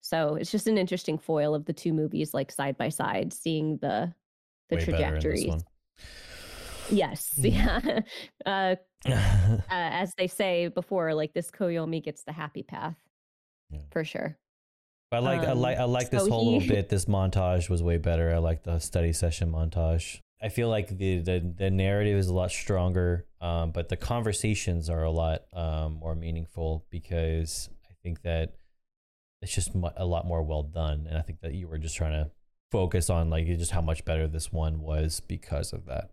[0.02, 3.78] so it's just an interesting foil of the two movies, like side by side, seeing
[3.82, 4.14] the
[4.70, 5.64] the Way better in this trajectories.
[6.92, 8.00] Yes, yeah.
[8.46, 8.76] Uh,
[9.08, 12.96] uh, as they say before, like this Koyomi gets the happy path,
[13.70, 13.80] Yeah.
[13.92, 14.38] for sure.
[15.14, 16.90] I like I Um, like I like this so whole he- little bit.
[16.90, 18.34] This montage was way better.
[18.34, 20.20] I like the study session montage.
[20.42, 24.90] I feel like the the, the narrative is a lot stronger, um, but the conversations
[24.90, 28.56] are a lot um, more meaningful because I think that
[29.42, 31.96] it's just mu- a lot more well done, and I think that you were just
[31.96, 32.32] trying to
[32.72, 36.12] focus on like just how much better this one was because of that.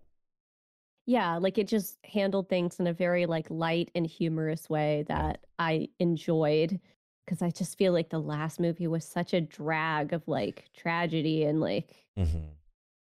[1.06, 5.46] Yeah, like it just handled things in a very like light and humorous way that
[5.58, 6.80] I enjoyed
[7.24, 11.44] because I just feel like the last movie was such a drag of like tragedy
[11.44, 12.48] and like Mm-hmm.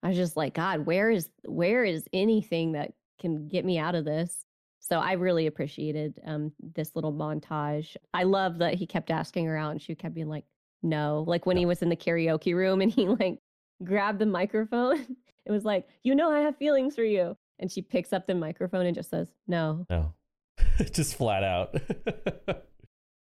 [0.02, 3.94] I was just like, God, where is where is anything that can get me out
[3.94, 4.44] of this?
[4.88, 7.96] So I really appreciated um this little montage.
[8.14, 10.44] I love that he kept asking her out and she kept being like,
[10.83, 11.25] no.
[11.27, 13.40] Like when he was in the karaoke room and he like
[13.83, 17.37] grabbed the microphone, it was like, you know I have feelings for you.
[17.59, 19.87] And she picks up the microphone and just says, No.
[19.90, 20.12] No,
[20.92, 21.75] just flat out.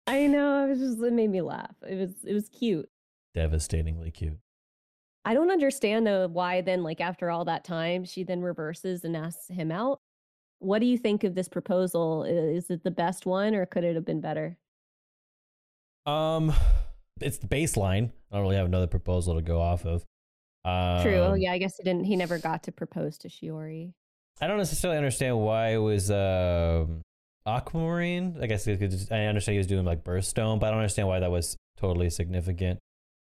[0.07, 1.75] I know, it was just it made me laugh.
[1.87, 2.89] It was it was cute.
[3.35, 4.39] Devastatingly cute.
[5.27, 9.15] I don't understand though why then like after all that time she then reverses and
[9.15, 10.01] asks him out.
[10.61, 12.25] What do you think of this proposal?
[12.25, 14.57] Is it the best one or could it have been better?
[16.07, 16.53] Um,
[17.21, 18.11] it's the baseline.
[18.31, 20.05] I don't really have another proposal to go off of.
[20.65, 21.17] Um, True.
[21.17, 23.93] Oh yeah, I guess he didn't he never got to propose to Shiori.
[24.41, 27.03] I don't necessarily understand why it was um,
[27.47, 28.39] aquamarine.
[28.41, 31.21] I guess just, I understand he was doing like birthstone, but I don't understand why
[31.21, 32.79] that was totally significant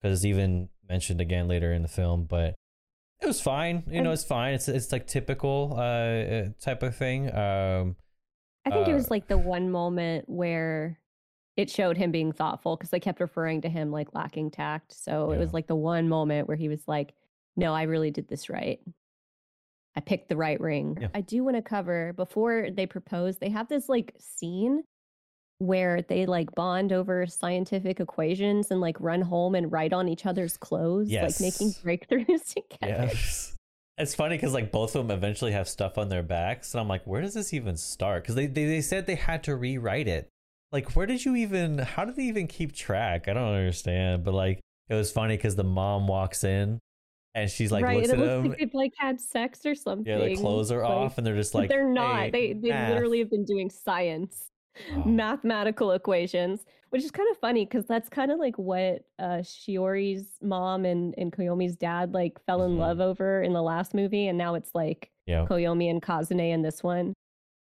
[0.01, 2.25] because it's even mentioned again later in the film.
[2.25, 2.55] But
[3.21, 3.85] it was fine.
[3.91, 4.55] You know, it's fine.
[4.55, 7.35] It's it's like typical uh, uh type of thing.
[7.35, 7.97] Um,
[8.65, 10.99] I think it Uh, was like the one moment where
[11.57, 14.93] it showed him being thoughtful because they kept referring to him like lacking tact.
[14.93, 17.15] So it was like the one moment where he was like,
[17.57, 18.81] No, I really did this right.
[19.97, 20.97] I picked the right ring.
[21.01, 21.09] Yeah.
[21.13, 24.85] I do want to cover before they propose, they have this like scene
[25.59, 30.25] where they like bond over scientific equations and like run home and write on each
[30.25, 33.11] other's clothes, like making breakthroughs together.
[33.13, 33.55] Yes.
[33.99, 36.87] It's funny because like both of them eventually have stuff on their backs, and I'm
[36.87, 38.23] like, where does this even start?
[38.23, 40.29] Because they, they they said they had to rewrite it.
[40.71, 41.79] Like, where did you even?
[41.79, 43.27] How did they even keep track?
[43.27, 44.23] I don't understand.
[44.23, 46.79] But like, it was funny because the mom walks in,
[47.35, 47.97] and she's like right.
[47.97, 48.49] looks it looks them.
[48.51, 50.07] like they've like had sex or something.
[50.07, 52.27] yeah, their clothes are like- off, and they're just like they're not.
[52.27, 54.51] "Hey, they they math." literally have been doing science,
[54.95, 55.05] Oh.
[55.05, 60.27] mathematical equations, which is kind of funny because that's kind of like what uh, Shiori's
[60.43, 62.79] mom and and Koyomi's dad like fell in Mhm.
[62.79, 66.63] love over in the last movie, and now it's like Yeah, Koyomi and Kazune in
[66.63, 67.15] this one.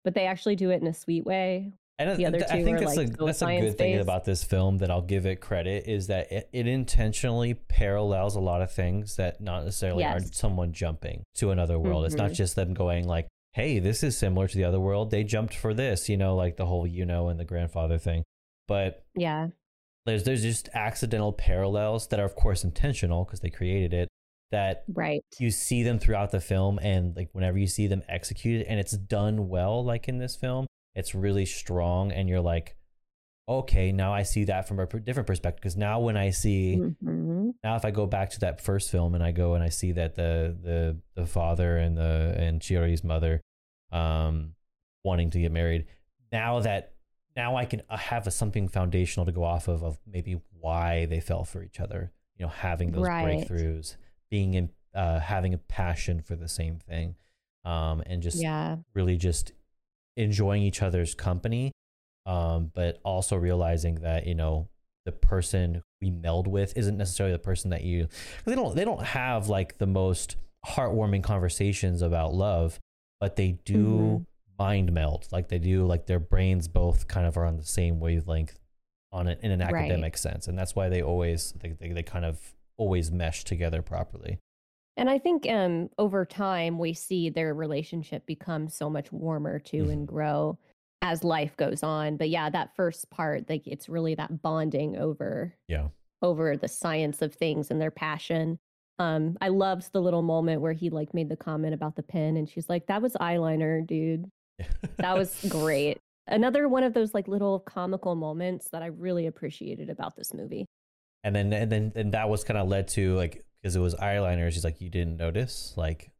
[0.04, 1.72] But they actually do it in a sweet way.
[2.00, 4.24] and the other I two think are, that's like, a that's a good thing about
[4.24, 8.62] this film that I'll give it credit is that it, it intentionally parallels a lot
[8.62, 10.36] of things that not necessarily are Yes.
[10.36, 12.04] someone jumping to another world.
[12.04, 12.34] It's not Mhm.
[12.34, 15.10] just them going like, "Hey, this is similar to the other world.
[15.10, 18.24] They jumped for this," you know, like the whole you know and the grandfather thing.
[18.68, 19.48] But Yeah,
[20.06, 24.08] there's there's just accidental parallels that are of course intentional because they created it
[24.50, 28.66] that right you see them throughout the film and like whenever you see them executed
[28.66, 32.76] and it's done well like in this film it's really strong and you're like
[33.48, 37.33] okay now i see that from a different perspective because now when i see mm-hmm.
[37.64, 39.92] Now if i go back to that first film and i go and i see
[39.92, 43.40] that the the the father and the and Shiori's mother
[43.90, 44.54] um
[45.02, 45.86] wanting to get married
[46.30, 46.92] now that
[47.36, 51.20] now i can have a, something foundational to go off of of maybe why they
[51.20, 53.48] fell for each other you know having those right.
[53.48, 53.96] breakthroughs
[54.30, 57.16] being in uh, having a passion for the same thing
[57.64, 59.52] um and just yeah really just
[60.16, 61.72] enjoying each other's company
[62.26, 64.68] um, but also realizing that you know
[65.04, 68.06] the person we meld with isn't necessarily the person that you
[68.44, 70.36] they don't they don't have like the most
[70.66, 72.78] heartwarming conversations about love
[73.20, 74.22] but they do mm-hmm.
[74.58, 78.00] mind meld like they do like their brains both kind of are on the same
[78.00, 78.58] wavelength
[79.12, 80.18] on it in an academic right.
[80.18, 82.38] sense and that's why they always they, they, they kind of
[82.76, 84.38] always mesh together properly
[84.96, 89.82] and I think um, over time, we see their relationship become so much warmer too
[89.82, 89.90] mm-hmm.
[89.90, 90.56] and grow
[91.04, 92.16] as life goes on.
[92.16, 95.88] But yeah, that first part, like it's really that bonding over yeah
[96.22, 98.58] over the science of things and their passion.
[98.98, 102.36] Um, I loved the little moment where he like made the comment about the pen,
[102.36, 104.30] and she's like, "That was eyeliner, dude.
[104.96, 109.90] that was great." Another one of those like little comical moments that I really appreciated
[109.90, 110.64] about this movie.
[111.22, 113.94] And then and then and that was kind of led to like because it was
[113.96, 114.50] eyeliner.
[114.50, 115.74] She's like, "You didn't notice?
[115.76, 116.12] Like,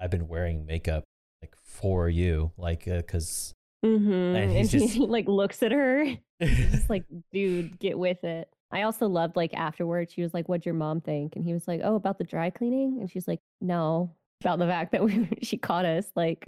[0.00, 1.04] I've been wearing makeup
[1.42, 4.36] like for you, like because." Uh, Mm-hmm.
[4.36, 4.94] And, and just...
[4.94, 6.04] he like looks at her.
[6.38, 8.48] He's like, dude, get with it.
[8.72, 11.36] I also loved like afterwards, she was like, What'd your mom think?
[11.36, 12.98] And he was like, Oh, about the dry cleaning?
[13.00, 16.44] And she's like, No, about the fact that we, she caught us like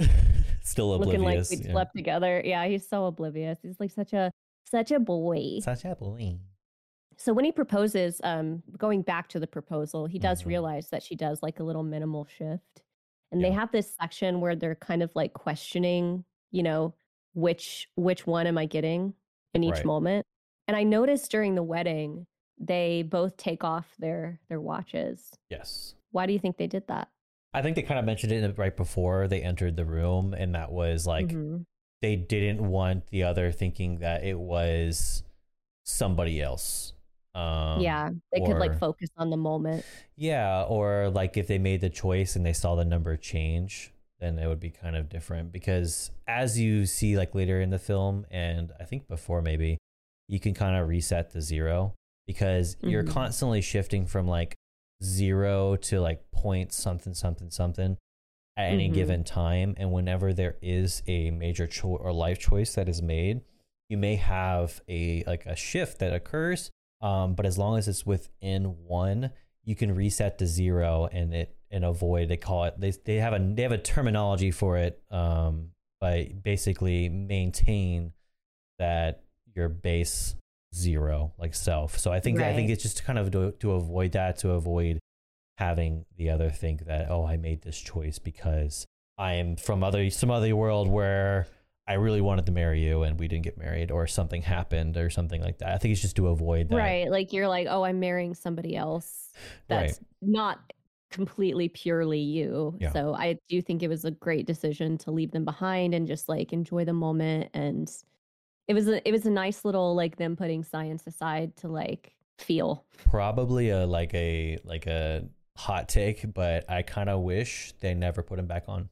[0.62, 1.20] still oblivious.
[1.20, 1.72] Looking like we yeah.
[1.72, 2.42] slept together.
[2.44, 3.58] Yeah, he's so oblivious.
[3.62, 4.30] He's like such a
[4.64, 5.58] such a boy.
[5.62, 6.38] Such a boy.
[7.18, 10.48] So when he proposes, um, going back to the proposal, he does mm-hmm.
[10.48, 12.82] realize that she does like a little minimal shift.
[13.30, 13.48] And yeah.
[13.48, 16.94] they have this section where they're kind of like questioning, you know,
[17.34, 19.14] which which one am I getting
[19.54, 19.84] in each right.
[19.84, 20.26] moment.
[20.68, 22.26] And I noticed during the wedding
[22.58, 25.30] they both take off their their watches.
[25.50, 25.94] Yes.
[26.10, 27.08] Why do you think they did that?
[27.54, 30.72] I think they kind of mentioned it right before they entered the room, and that
[30.72, 31.62] was like mm-hmm.
[32.00, 35.22] they didn't want the other thinking that it was
[35.84, 36.94] somebody else.
[37.34, 39.84] Um, yeah, they or, could like focus on the moment.
[40.16, 44.38] Yeah, or like if they made the choice and they saw the number change, then
[44.38, 48.24] it would be kind of different because as you see like later in the film
[48.30, 49.78] and I think before maybe
[50.28, 51.94] you can kind of reset to zero
[52.26, 52.88] because mm-hmm.
[52.90, 54.54] you're constantly shifting from like
[55.02, 57.96] zero to like point something something something
[58.56, 58.94] at any mm-hmm.
[58.94, 63.40] given time and whenever there is a major choice or life choice that is made
[63.88, 68.06] you may have a like a shift that occurs um, but as long as it's
[68.06, 69.32] within one
[69.64, 73.32] you can reset to zero and it and avoid they call it they, they have
[73.32, 78.12] a they have a terminology for it um but basically maintain
[78.78, 79.22] that
[79.54, 80.34] your base
[80.74, 82.48] zero like self so i think right.
[82.48, 84.98] i think it's just kind of to, to avoid that to avoid
[85.58, 88.86] having the other think that oh i made this choice because
[89.18, 91.46] i am from other some other world where
[91.84, 95.10] I really wanted to marry you and we didn't get married or something happened or
[95.10, 95.70] something like that.
[95.70, 96.76] I think it's just to avoid that.
[96.76, 97.10] Right.
[97.10, 99.32] Like you're like, oh, I'm marrying somebody else
[99.68, 100.06] that's right.
[100.20, 100.72] not
[101.12, 102.74] completely purely you.
[102.80, 102.92] Yeah.
[102.92, 106.28] So I do think it was a great decision to leave them behind and just
[106.28, 107.90] like enjoy the moment and
[108.68, 112.14] it was a it was a nice little like them putting science aside to like
[112.38, 112.84] feel.
[113.04, 115.24] Probably a like a like a
[115.56, 118.88] hot take, but I kind of wish they never put him back on.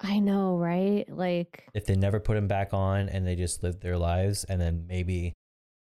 [0.00, 1.04] I know, right?
[1.08, 4.60] Like if they never put him back on and they just lived their lives and
[4.60, 5.34] then maybe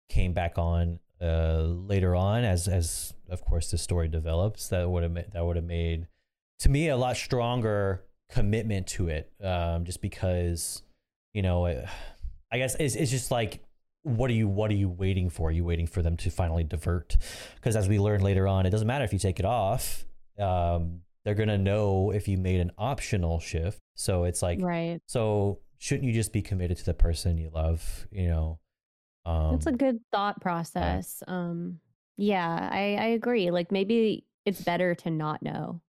[0.09, 5.03] came back on uh, later on as as of course the story develops that would
[5.03, 6.07] have that would have made
[6.59, 10.83] to me a lot stronger commitment to it um, just because
[11.33, 11.85] you know it,
[12.51, 13.61] i guess it's, it's just like
[14.07, 15.49] what are you what are you waiting for?
[15.49, 17.17] Are you waiting for them to finally divert?
[17.55, 20.05] Because as we learn later on it doesn't matter if you take it off
[20.39, 23.79] um, they're gonna know if you made an optional shift.
[23.95, 25.01] So it's like right.
[25.07, 28.59] so shouldn't you just be committed to the person you love you know
[29.27, 31.21] um, That's a good thought process.
[31.27, 31.79] Um,
[32.15, 33.51] yeah, I, I agree.
[33.51, 35.81] Like maybe it's better to not know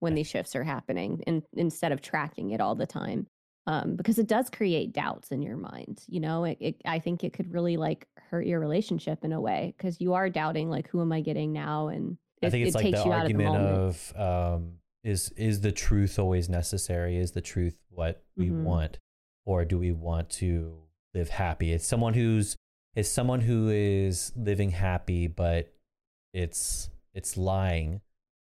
[0.00, 3.26] when these shifts are happening and instead of tracking it all the time.
[3.66, 6.02] Um, because it does create doubts in your mind.
[6.06, 9.40] You know, it, it, I think it could really like hurt your relationship in a
[9.40, 11.88] way because you are doubting like, who am I getting now?
[11.88, 14.72] And it, I think it's like the argument of, of um,
[15.04, 17.18] is is the truth always necessary?
[17.18, 18.64] Is the truth what we mm-hmm.
[18.64, 18.98] want,
[19.44, 20.78] or do we want to
[21.12, 21.70] live happy?
[21.70, 22.56] It's someone who's
[22.96, 25.72] is someone who is living happy, but
[26.32, 28.00] it's it's lying.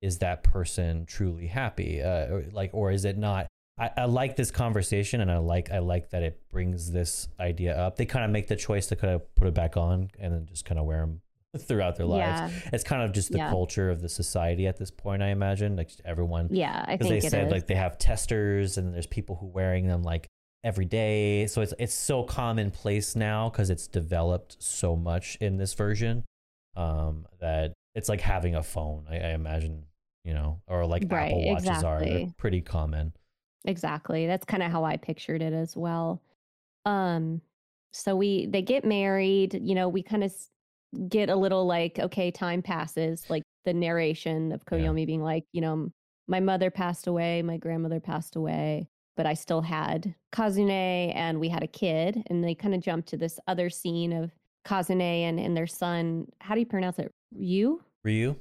[0.01, 2.01] is that person truly happy?
[2.03, 3.47] Uh, or like, or is it not?
[3.81, 7.77] I, I like this conversation, and I like I like that it brings this idea
[7.77, 7.97] up.
[7.97, 10.47] They kind of make the choice to kind of put it back on and then
[10.47, 11.21] just kind of wear them
[11.59, 12.53] throughout their lives.
[12.53, 12.71] Yeah.
[12.73, 13.51] It's kind of just the Yeah.
[13.51, 15.23] culture of the society at this point.
[15.23, 17.53] I imagine like everyone Yeah, because they said is.
[17.53, 20.27] like they have testers and there's people who wearing them like
[20.65, 25.75] every day so it's it's so commonplace now because it's developed so much in this
[25.75, 26.25] version
[26.77, 29.85] um that it's like having a phone i, I imagine
[30.25, 33.13] you know or like Right, apple watches are they're pretty common
[33.65, 34.27] Exactly.
[34.27, 36.23] That's kind of how I pictured it as well.
[36.85, 37.41] Um
[37.93, 40.33] so we they get married, you know, we kind of
[41.09, 44.79] get a little like okay, time passes, like the narration of Yeah.
[44.79, 45.91] Koyomi being like, you know,
[46.29, 51.49] my mother passed away, my grandmother passed away, but I still had Kazune and we
[51.49, 54.31] had a kid and they kind of jump to this other scene of
[54.65, 57.11] Kazune and and their son, how do you pronounce it?
[57.35, 57.81] Ryu?
[58.05, 58.37] ryu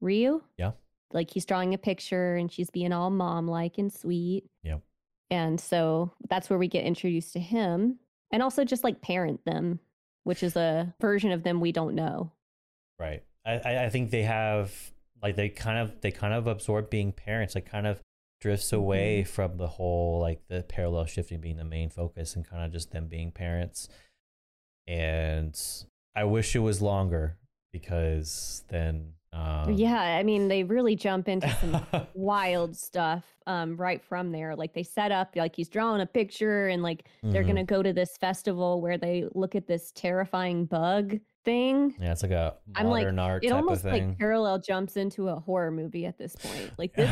[0.00, 0.42] Ryu?
[0.56, 0.72] Yeah.
[1.12, 4.44] Like he's drawing a picture and she's being all mom like and sweet.
[4.62, 4.80] Yep.
[5.30, 7.98] And so that's where we get introduced to him
[8.32, 9.80] and also just like parent them,
[10.22, 12.32] which is a version of them we don't know.
[12.98, 14.72] right I, I i think they have
[15.22, 18.00] like they kind of they kind of absorb being parents like kind of
[18.44, 19.32] drifts away Mm-hmm.
[19.32, 22.90] from the whole like the parallel shifting being the main focus and kind of just
[22.92, 23.88] them being parents
[24.86, 25.58] and
[26.14, 27.38] i wish it was longer
[27.72, 29.98] because then um yeah.
[30.00, 34.54] I mean, they really jump into some wild stuff um, right from there.
[34.54, 37.46] Like they set up, like he's drawing a picture and like they're Mhm.
[37.46, 41.94] going to go to this festival where they look at this terrifying bug thing.
[42.00, 44.58] yeah it's like a I'm like, modern art it type almost of thing like parallel
[44.58, 46.72] jumps into a horror movie at this point.
[46.78, 47.10] Like this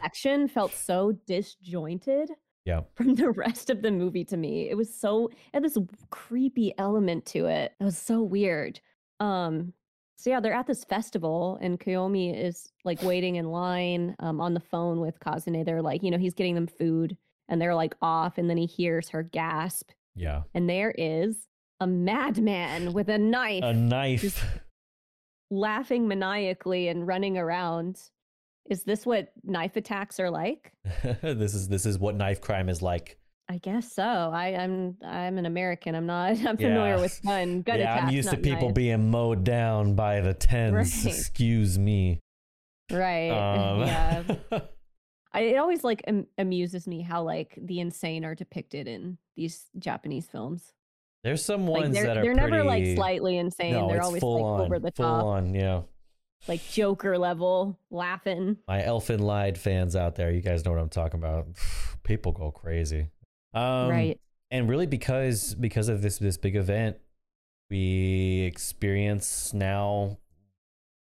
[0.00, 2.30] section felt so disjointed
[2.64, 4.68] yeah from the rest of the movie to me.
[4.70, 5.78] It was so it had this
[6.10, 7.72] creepy element to it.
[7.80, 8.80] It was so weird.
[9.20, 9.72] Um
[10.16, 14.54] so yeah, they're at this festival and Koyomi is like waiting in line um, on
[14.54, 15.66] the phone with Kazune.
[15.66, 17.16] They're like, you know, he's getting them food
[17.48, 21.48] and they're like off and then he hears her gasp yeah and there is
[21.80, 24.44] a madman with a knife a knife
[25.50, 28.00] laughing maniacally and running around.
[28.70, 30.72] Is this what knife attacks are like?
[31.22, 34.02] this is this is what knife crime is like I guess so.
[34.02, 35.94] I, I'm I'm an American.
[35.94, 36.30] I'm not.
[36.46, 37.00] I'm familiar Yeah.
[37.00, 38.08] with gun gun yeah attacks.
[38.08, 41.14] i'm used to people being mowed down by the tens Right.
[41.14, 42.20] excuse me
[42.90, 43.28] right.
[43.30, 44.60] um, yeah.
[45.32, 49.66] I, it always like am- amuses me how like the insane are depicted in these
[49.78, 50.72] Japanese films.
[51.24, 53.72] There's some Like ones they're that are they're never like slightly insane.
[53.72, 55.80] no, they're always full like on, over the full top, on, yeah.
[56.46, 58.58] like Joker level laughing.
[58.68, 61.46] My Elfen Lied fans out there, you guys know what I'm talking about.
[62.04, 63.08] People go crazy.
[63.54, 64.20] Um, right.
[64.50, 66.96] and really because because of this this big event
[67.70, 70.18] we experience now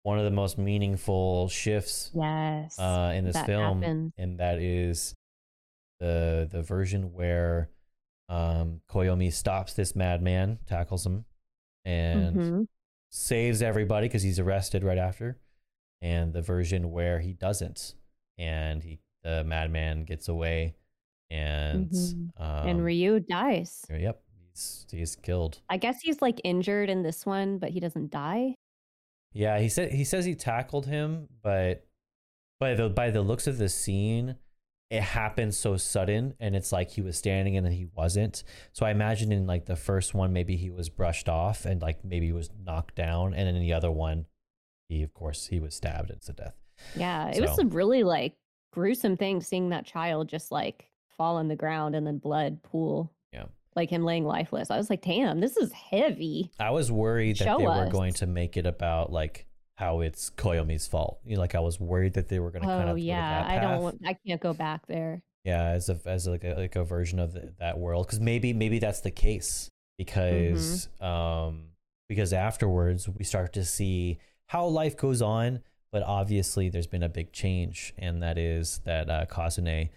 [0.03, 2.79] one of the most meaningful shifts Yes.
[2.79, 4.13] uh, in this film happened.
[4.19, 5.15] and that is
[6.01, 7.71] the the version where
[8.31, 11.25] um, Koyomi stops this madman tackles him
[11.85, 12.69] and Mhm.
[13.11, 15.39] saves everybody because he's arrested right after
[16.01, 17.95] and the version where he doesn't
[18.39, 20.75] and he the madman gets away
[21.31, 22.31] and Mhm.
[22.37, 23.85] um, and Ryu dies.
[23.91, 25.61] Yep, he's he's killed.
[25.69, 28.55] I guess he's like injured in this one, but he doesn't die.
[29.33, 31.87] Yeah, he said he says he tackled him, but
[32.59, 34.37] by the by the looks of the scene,
[34.91, 38.43] it happened so sudden, and it's like he was standing and then he wasn't.
[38.73, 42.05] So I imagine in like the first one, maybe he was brushed off and like
[42.05, 44.27] maybe he was knocked down, and then in the other one,
[44.89, 46.57] he of course he was stabbed to death.
[46.97, 48.35] Yeah, it was a really like
[48.73, 53.13] gruesome thing seeing that child just like fall on the ground and then blood pool.
[53.33, 53.45] Yeah.
[53.77, 54.71] Like him laying lifeless.
[54.71, 56.51] I was like, damn, this is heavy.
[56.59, 59.47] I was worried that Show they were going to make it about like
[59.81, 61.19] how it's Koyomi's fault.
[61.25, 62.95] You know, like I was worried that they were going to kind Oh of go
[62.97, 65.23] to yeah, I don't want I can't go back there.
[65.45, 68.53] yeah as a as like a like a version of the, that world because maybe
[68.53, 71.69] maybe that's the case because um
[72.11, 74.19] because afterwards we start to see
[74.49, 75.61] how life goes on
[75.93, 79.89] but obviously there's been a big change and that is that uh, Kazune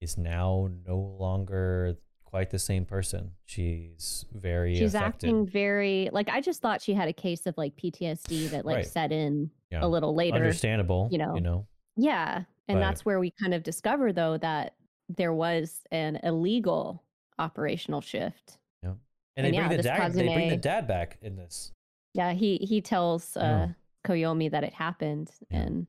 [0.00, 1.96] is now no longer
[2.28, 6.92] quite the same person she's very She's affected acting very like I just thought she
[6.92, 8.86] had a case of like PTSD that like Right.
[8.86, 9.82] set in yeah.
[9.82, 10.36] a little later.
[10.36, 11.34] understandable you know.
[11.34, 11.66] you know
[11.96, 12.44] Yeah.
[12.68, 14.74] And But- that's where we kind of discover though that
[15.08, 17.02] there was an illegal
[17.38, 18.58] operational shift.
[18.82, 18.98] and,
[19.36, 21.72] And they yeah, bring the dad they bring the dad back in this
[22.12, 23.68] Yeah, he he tells uh
[24.06, 25.30] Koyomi that it happened.
[25.50, 25.60] Yeah.
[25.62, 25.86] and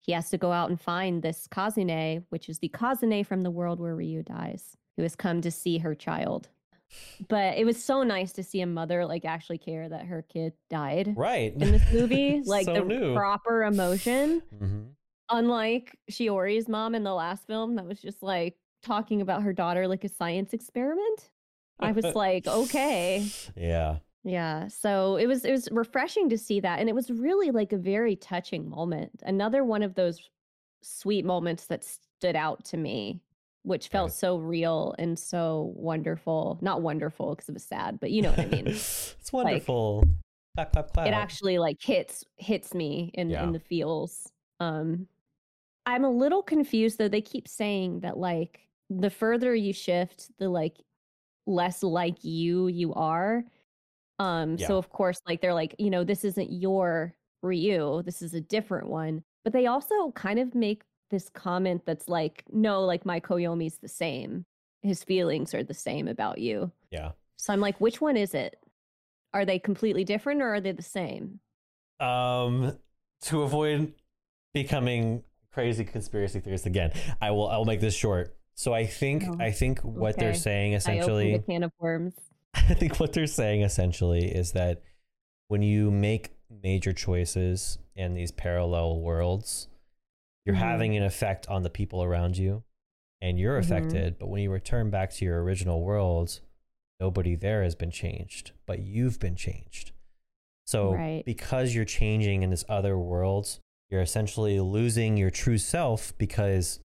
[0.00, 3.50] he has to go out and find this Kazune, which is the Kazune from the
[3.50, 6.48] world where Ryu dies, who has come to see her child.
[7.28, 10.52] but it was so nice to see a mother like actually care that her kid
[10.68, 11.52] died right.
[11.52, 13.14] in this movie like So the new.
[13.14, 14.42] proper emotion.
[14.58, 14.82] Hmm
[15.30, 19.86] unlike shiori's mom in the last film that was just like talking about her daughter
[19.86, 21.30] like a science experiment
[21.80, 23.26] i was like okay.
[23.54, 23.98] Yeah.
[24.24, 27.74] Yeah so it was it was refreshing to see that and it was really like
[27.74, 29.22] a very touching moment.
[29.22, 30.30] Another one of those
[30.82, 33.20] sweet moments that stood out to me
[33.68, 34.14] which felt Right.
[34.16, 36.58] so real and so wonderful.
[36.60, 38.66] Not wonderful because it was sad but you know what i mean.
[38.68, 40.02] It's wonderful.
[40.56, 41.06] Clap clap clap.
[41.06, 43.44] it actually like hits hits me in Yeah.
[43.44, 45.06] in the feels um
[45.86, 47.08] i'm a little confused though.
[47.08, 48.60] They keep saying that like
[48.90, 50.76] the further you shift the like
[51.46, 53.44] less like you you are.
[54.18, 54.66] Um Yeah.
[54.66, 58.02] so of course like they're like you know this isn't your ryu.
[58.02, 59.22] This is a different one.
[59.44, 63.88] But they also kind of make this comment that's like no like my koyomi's the
[63.88, 64.44] same.
[64.82, 66.70] His feelings are the same about you.
[66.90, 67.12] Yeah.
[67.36, 68.56] So i'm like which one is it?
[69.34, 71.40] Are they completely different or are they the same?
[72.00, 72.78] Um
[73.22, 73.92] to avoid
[74.54, 78.36] becoming crazy conspiracy theorists again i will i'll make this short.
[78.54, 82.14] So i think Oh, i think what they're saying essentially a can of worms.
[82.54, 84.82] I think what they're saying essentially is that
[85.48, 86.32] when you make
[86.62, 89.68] major choices in these parallel worlds,
[90.48, 90.60] you're Mhm.
[90.60, 92.64] having an effect on the people around you
[93.20, 93.64] and you're Mhm.
[93.64, 94.18] affected.
[94.18, 96.40] But when you return back to your original world,
[96.98, 99.92] nobody there has been changed, but you've been changed.
[100.66, 101.22] So Right.
[101.26, 106.80] because you're changing in this other world, you're essentially losing your true self because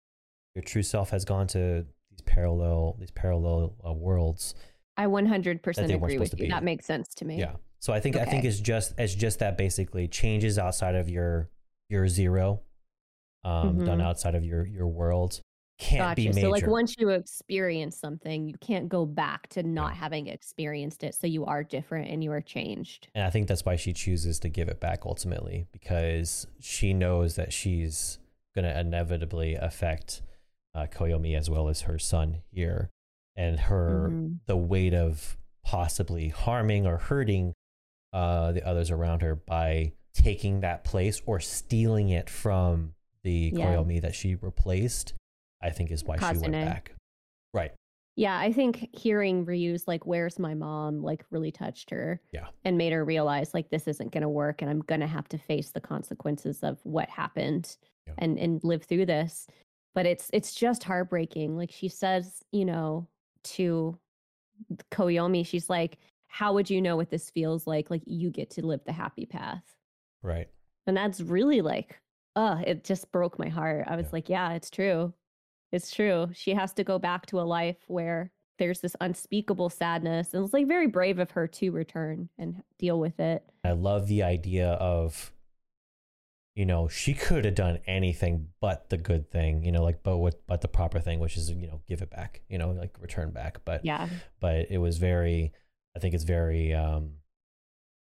[0.56, 4.56] your true self has gone to these parallel these parallel uh, worlds
[4.98, 6.50] I 100% agree with you.
[6.50, 7.40] That makes sense to me.
[7.40, 7.56] Yeah.
[7.80, 11.50] So I think I think it's just it's just that basically changes outside of your
[11.90, 12.62] your zero,
[13.44, 14.04] um, done Mhm.
[14.04, 15.42] outside of your your world
[15.80, 16.42] can't be major.
[16.42, 21.16] So, like, once you experience something, you can't go back to not having experienced it.
[21.16, 23.08] So, you are different and you are changed.
[23.16, 27.36] and I think that's why she chooses to give it back ultimately because she knows
[27.36, 28.20] that she's
[28.54, 30.22] going to inevitably affect
[30.76, 32.90] uh, Koyomi as well as her son here,
[33.36, 34.40] and her Mhm.
[34.46, 37.54] the weight of possibly harming or hurting
[38.14, 43.76] uh, the others around her by taking that place or stealing it from the Yeah.
[43.76, 45.14] Koyomi that she replaced,
[45.62, 46.94] I think is why she went back.
[47.54, 47.72] Right.
[48.18, 52.20] Yeah, I think hearing Ryu's like, "Where's my mom?" like really touched her.
[52.34, 52.48] Yeah.
[52.66, 55.30] and made her realize like this isn't going to work, and I'm going to have
[55.30, 58.14] to face the consequences of what happened, Yeah.
[58.18, 59.48] and and live through this.
[59.96, 61.56] But it's it's just heartbreaking.
[61.58, 63.08] Like she says, you know,
[63.56, 63.98] to
[64.92, 65.98] Koyomi, she's like,
[66.28, 67.90] "How would you know what this feels like?
[67.90, 69.64] Like you get to live the happy path."
[70.22, 70.50] Right.
[70.88, 72.00] And that's really like,
[72.36, 73.86] uh, it just broke my heart.
[73.88, 74.10] I was Yeah.
[74.14, 75.14] like, yeah, it's true.
[75.72, 76.30] It's true.
[76.34, 80.34] She has to go back to a life where there's this unspeakable sadness.
[80.34, 83.44] And it's like very brave of her to return and deal with it.
[83.64, 85.32] I love the idea of,
[86.56, 90.18] you know, she could have done anything but the good thing, you know, like but
[90.18, 92.98] what but the proper thing, which is you know give it back, you know, like
[93.00, 93.64] return back.
[93.66, 94.10] But Yeah.
[94.40, 95.54] but it was very,
[95.96, 97.14] I think it's very um,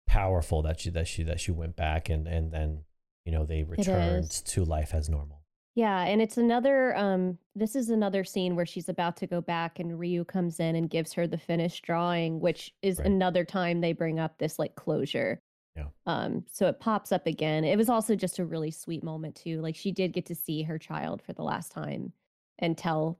[0.07, 2.83] powerful that she that she that she went back and and then
[3.25, 5.41] you know they returned to life as normal.
[5.75, 6.03] Yeah.
[6.05, 9.99] And it's another, um, this is another scene where she's about to go back and
[9.99, 13.07] Ryu comes in and gives her the finished drawing, which is Right.
[13.07, 15.41] another time they bring up this like closure.
[15.75, 15.87] Yeah.
[16.05, 17.65] Um, so it pops up again.
[17.65, 19.59] It was also just a really sweet moment too.
[19.59, 22.13] Like she did get to see her child for the last time
[22.59, 23.19] and tell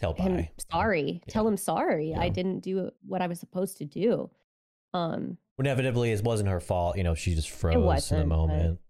[0.00, 0.50] Tell him bye.
[0.72, 1.22] sorry.
[1.28, 2.12] Tell him sorry.
[2.12, 4.30] I didn't do what I was supposed to do.
[4.92, 6.96] Um, Inevitably, it wasn't her fault.
[6.96, 8.80] You know, she just froze in the moment.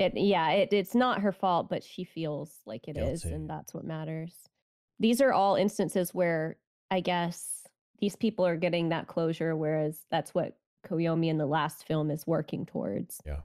[0.00, 3.36] It yeah, it, it's not her fault, but she feels like it is, Guilty.
[3.36, 4.34] and that's what matters.
[4.98, 6.56] These are all instances where
[6.90, 7.66] I guess
[8.00, 12.26] these people are getting that closure, whereas that's what Koyomi in the last film is
[12.26, 13.20] working towards.
[13.26, 13.40] Yeah.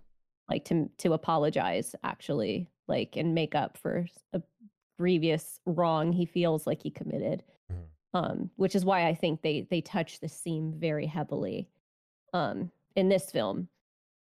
[0.50, 4.42] Like to to apologize, actually, like and make up for a
[4.98, 7.44] grievous wrong he feels like he committed.
[7.72, 7.84] Mhm.
[8.14, 11.68] Um, which is why I think they they touch the seam very heavily
[12.34, 13.68] um in this film.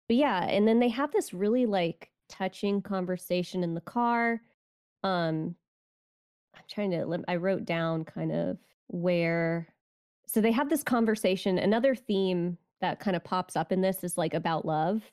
[0.08, 4.42] But yeah, and then they have this really like touching conversation in the car.
[5.04, 5.56] Um
[6.56, 8.58] I'm trying to I wrote down kind of
[8.88, 9.68] where
[10.26, 11.60] so they have this conversation.
[11.60, 15.04] Another theme that kind of pops up in this is like about love.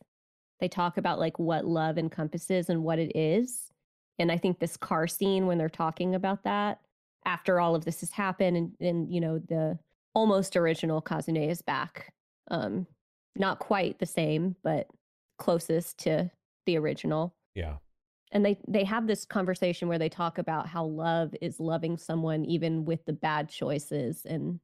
[0.60, 3.70] They talk about like what love encompasses and what it is.
[4.18, 6.80] And I think this car scene when they're talking about that
[7.26, 9.78] after all of this has happened and, and you know the
[10.14, 12.12] almost original Kazune is back.
[12.50, 12.86] Um
[13.36, 14.88] not quite the same, but
[15.38, 16.30] closest to
[16.66, 17.34] the original.
[17.54, 17.76] Yeah.
[18.32, 22.44] And they they have this conversation where they talk about how love is loving someone
[22.44, 24.60] even with the bad choices and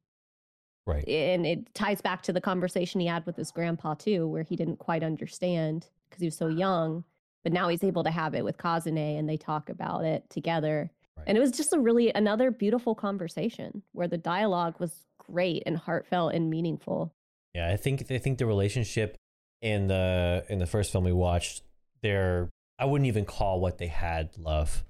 [0.87, 1.05] Right.
[1.05, 4.55] And it ties back to the conversation he had with his grandpa too, where he
[4.55, 7.03] didn't quite understand because he was so young,
[7.43, 10.89] but now he's able to have it with Kazune and they talk about it together.
[11.17, 11.25] Right.
[11.27, 15.77] And it was just a really another beautiful conversation where the dialogue was great and
[15.77, 17.13] heartfelt and meaningful.
[17.53, 19.17] Yeah, I think I think the relationship
[19.61, 21.63] in the in the first film we watched,
[22.07, 22.49] there
[22.79, 24.85] I wouldn't even call what they had love,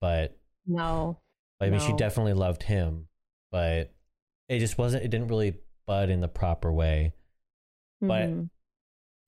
[0.00, 1.18] but no.
[1.60, 1.86] I mean, no.
[1.86, 3.08] she definitely loved him,
[3.50, 3.92] but
[4.48, 5.04] it just wasn't.
[5.04, 5.56] It didn't really
[5.86, 7.12] bud in the proper way.
[8.02, 8.08] Mm-hmm.
[8.08, 8.48] But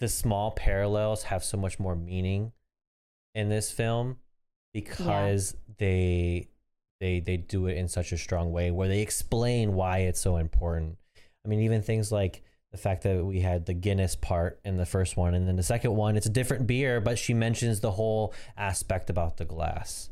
[0.01, 2.53] the small parallels have so much more meaning
[3.34, 4.18] in this film
[4.72, 5.74] because yeah.
[5.78, 6.49] they
[7.01, 10.37] they they do it in such a strong way where they explain why it's so
[10.37, 10.97] important.
[11.45, 12.43] I mean, even things like
[12.77, 15.62] the fact that we had the Guinness part in the first one, and then the
[15.62, 20.11] second one, it's a different beer, but she mentions the whole aspect about the glass.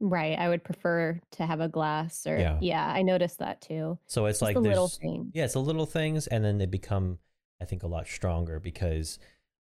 [0.00, 0.36] Right.
[0.36, 4.00] I would prefer to have a glass or yeah, yeah I noticed that too.
[4.08, 5.30] So it's Just like the little things.
[5.32, 7.18] Yeah, it's the little things and then they become
[7.60, 9.20] I think a lot stronger because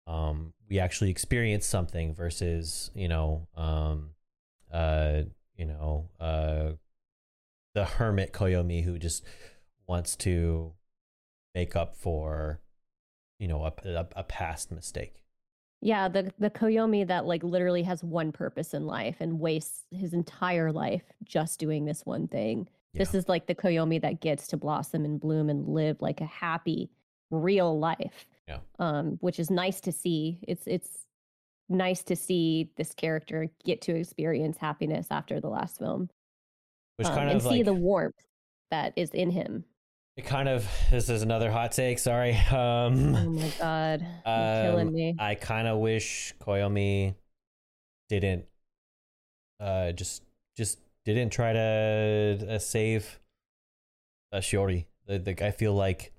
[0.05, 4.11] um we actually experience something versus, you know, um
[4.71, 5.23] uh
[5.55, 6.73] you know, uh
[7.73, 9.23] the hermit Koyomi who just
[9.87, 10.73] wants to
[11.57, 12.61] make up for
[13.39, 15.23] you know, a, a, a past mistake.
[15.81, 20.13] Yeah, the the Koyomi that like literally has one purpose in life and wastes his
[20.13, 22.67] entire life just doing this one thing.
[22.93, 22.99] Yeah.
[22.99, 26.25] This is like the Koyomi that gets to blossom and bloom and live like a
[26.25, 26.89] happy
[27.29, 28.25] real life.
[28.47, 28.59] Yeah.
[28.79, 30.39] Um, which is nice to see.
[30.47, 31.05] It's it's
[31.69, 36.09] nice to see this character get to experience happiness after the last film.
[36.95, 38.25] Which um, kind of and like, see the warmth
[38.71, 39.63] that is in him
[40.17, 41.99] it kind of this is another hot take.
[41.99, 42.37] Sorry.
[42.47, 45.15] Um, oh my god, um, killing me.
[45.19, 47.13] I kind of wish Koyomi
[48.09, 48.45] didn't
[49.59, 50.23] uh just
[50.55, 53.19] just didn't try to uh, save
[54.33, 54.85] uh, Shiori.
[55.07, 56.11] The, the, I feel like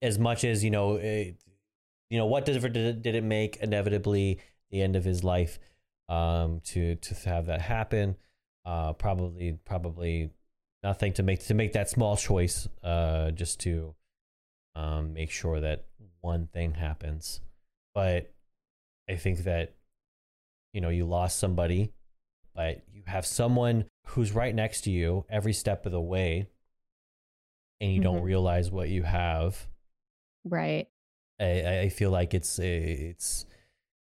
[0.00, 1.36] as much as you know, it,
[2.10, 3.56] you know what difference did it, did it make?
[3.56, 4.38] Inevitably,
[4.70, 5.58] the end of his life.
[6.08, 8.16] Um, to to have that happen.
[8.64, 10.30] Uh, probably probably
[10.84, 13.94] nothing to make to make that small choice uh just to
[14.76, 15.86] um make sure that
[16.20, 17.40] one thing happens.
[17.94, 18.32] But
[19.08, 19.74] i think that
[20.72, 21.92] you know you lost somebody
[22.54, 26.46] but you have someone who's right next to you every step of the way
[27.80, 28.14] and you mm-hmm.
[28.14, 29.66] don't realize what you have.
[30.44, 30.88] Right.
[31.40, 33.46] I i feel like it's it's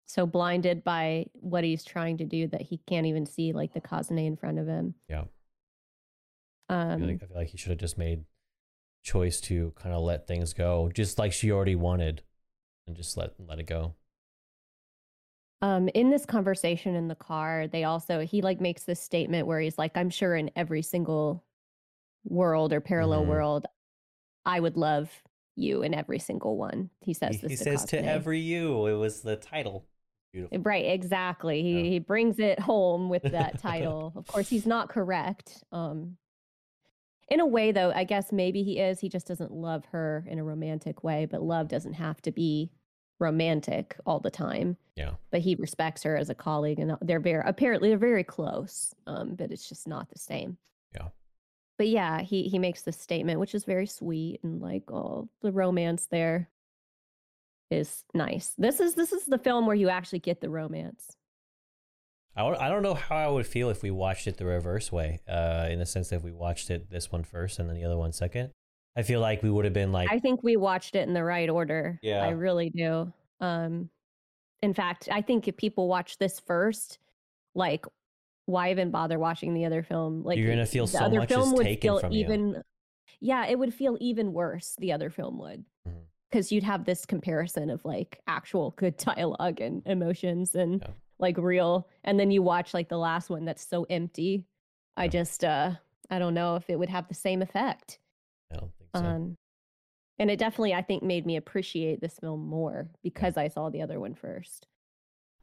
[0.06, 3.82] so blinded by what he's trying to do that he can't even see like the
[3.82, 4.96] Kazune in front of him.
[5.08, 5.26] Yeah
[6.70, 8.26] um, I, feel like, I feel like he should have just made
[9.04, 12.22] choice to kind of let things go, just like she already wanted,
[12.88, 13.96] and just let let it go.
[15.62, 19.60] Um, in this conversation in the car, they also he like makes this statement where
[19.60, 21.44] he's like, "I'm sure in every single
[22.24, 23.30] world or parallel mm-hmm.
[23.32, 23.66] world,
[24.46, 25.10] I would love
[25.56, 27.52] you in every single one." He says he, this.
[27.52, 28.86] He to says to every you.
[28.86, 29.86] It was the title.
[30.32, 30.60] Beautiful.
[30.60, 31.64] Right, exactly.
[31.64, 31.90] He yeah.
[31.90, 34.14] he brings it home with that title.
[34.16, 35.64] of course, he's not correct.
[35.72, 36.18] Um,
[37.30, 39.00] in a way though i guess maybe he is.
[39.00, 42.72] He just doesn't love her in a romantic way but love doesn't have to be
[43.20, 44.78] romantic all the time.
[44.96, 45.12] Yeah.
[45.30, 49.36] But he respects her as a colleague and they're very apparently they're very close um
[49.36, 50.58] but it's just not the same.
[50.94, 51.10] Yeah.
[51.78, 55.52] But yeah he he makes this statement which is very sweet and like oh the
[55.52, 56.50] romance there
[57.70, 58.54] is nice.
[58.58, 61.16] This is this is the film where you actually get the romance
[62.36, 65.20] I, I don't know how I would feel if we watched it the reverse way,
[65.28, 67.84] uh, in the sense that if we watched it this one first and then the
[67.84, 68.52] other one second.
[68.96, 70.12] I feel like we would have been like.
[70.12, 72.00] I think we watched it in the right order.
[72.02, 72.24] Yeah.
[72.24, 73.14] I really do.
[73.40, 73.90] Um,
[74.62, 77.00] in fact, I think if people watch this first,
[77.56, 77.86] like,
[78.46, 80.24] why even bother watching the other film?
[80.24, 82.50] Like, you're gonna feel so other much film would feel even.
[82.50, 82.62] You.
[83.22, 84.76] Yeah, it would feel even worse.
[84.80, 85.64] The other film would,
[86.30, 86.56] because mm-hmm.
[86.56, 90.82] you'd have this comparison of like actual good dialogue and emotions and.
[90.82, 94.46] Yeah like real and then you watch like the last one that's so empty
[94.98, 95.72] i just uh
[96.10, 98.00] i don't know if it would have the same effect
[98.52, 99.38] i don't think so um
[100.18, 103.44] and it definitely i think made me appreciate this film more because yeah.
[103.44, 104.68] i saw the other one first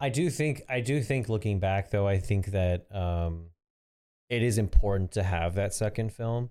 [0.00, 3.46] i do think i do think looking back though i think that um
[4.28, 6.50] it is important to have that second film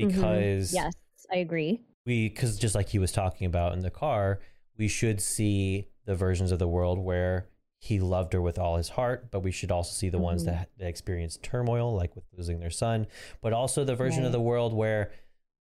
[0.00, 0.08] mm-hmm.
[0.08, 0.84] because mm-hmm.
[0.84, 0.94] yes
[1.32, 4.40] i agree we because just like he was talking about in the car
[4.76, 7.48] we should see the versions of the world where
[7.84, 10.24] he loved her with all his heart, but we should also see the mm-hmm.
[10.24, 13.08] ones that, that experience turmoil, like with losing their son,
[13.40, 14.26] but also the version right.
[14.26, 15.10] of the world where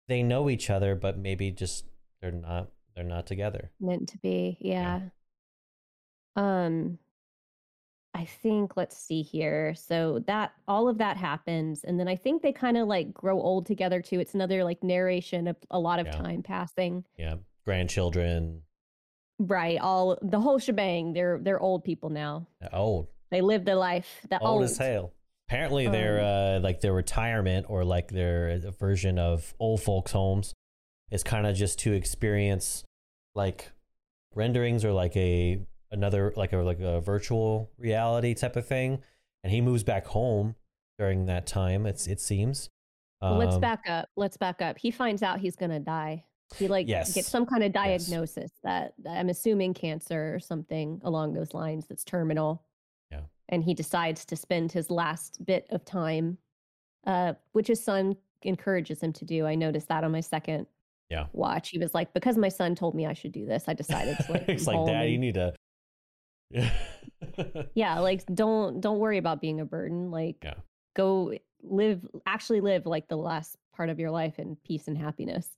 [0.08, 1.84] they know each other, but maybe just
[2.22, 3.70] they're not they're not together.
[3.82, 5.02] Meant to be, yeah.
[6.38, 6.66] yeah.
[6.66, 7.00] Um,
[8.14, 9.76] I think let's see here.
[9.76, 13.42] So that all of that happens and then I think they kind of like grow
[13.42, 14.22] old together too.
[14.22, 16.14] It's another like narration of a lot of Yeah.
[16.14, 17.04] time passing.
[17.18, 17.36] Yeah.
[17.66, 18.62] Grandchildren.
[19.40, 21.14] Right, all the whole shebang.
[21.14, 22.48] They're they're old people now.
[22.72, 23.08] Old.
[23.32, 24.08] They live their life.
[24.30, 25.14] The Old, old, as hell.
[25.50, 30.54] Apparently their Um, uh like their retirement or like their version of old folks homes
[31.12, 32.84] is kind of just to experience
[33.36, 33.72] like
[34.34, 35.60] renderings or like a
[35.92, 39.02] another like a like a virtual reality type of thing
[39.44, 40.56] and he moves back home
[40.98, 42.70] during that time it's it seems
[43.22, 44.10] Well, Let's Um, back up.
[44.16, 44.78] Let's back up.
[44.78, 46.26] He finds out he's gonna die.
[46.58, 47.14] He like Yes.
[47.14, 48.08] gets some kind of Yes.
[48.08, 52.64] diagnosis that, that I'm assuming cancer or something along those lines that's terminal.
[53.12, 53.22] Yeah.
[53.50, 56.38] And he decides to spend his last bit of time,
[57.06, 59.46] uh, which his son encourages him to do.
[59.46, 60.68] I noticed that on my second
[61.10, 61.28] Yeah.
[61.34, 61.70] watch.
[61.70, 64.32] He was like, because my son told me I should do this, I decided to
[64.32, 65.54] like, it's like dad you need to
[67.74, 70.12] yeah, like don't don't worry about being a burden.
[70.12, 70.54] Like Yeah.
[70.96, 71.34] go
[71.64, 75.50] live actually live like the last part of your life in peace and happiness.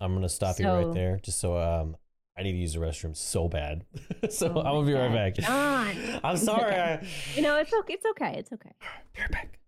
[0.00, 1.96] I'm gonna stop you right there just so um
[2.36, 3.84] i need to use the restroom so bad
[4.30, 6.20] so Oh i'm gonna be right back John.
[6.24, 6.80] i'm sorry okay.
[7.02, 7.06] I...
[7.36, 7.94] You know, it's okay.
[7.94, 8.34] It's okay.
[8.38, 8.70] It's okay.
[9.14, 9.58] be right back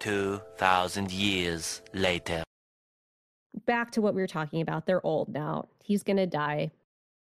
[0.00, 2.42] 2,000 years later.
[3.66, 4.86] Back to what we were talking about.
[4.86, 5.68] They're old now.
[5.82, 6.70] He's gonna die.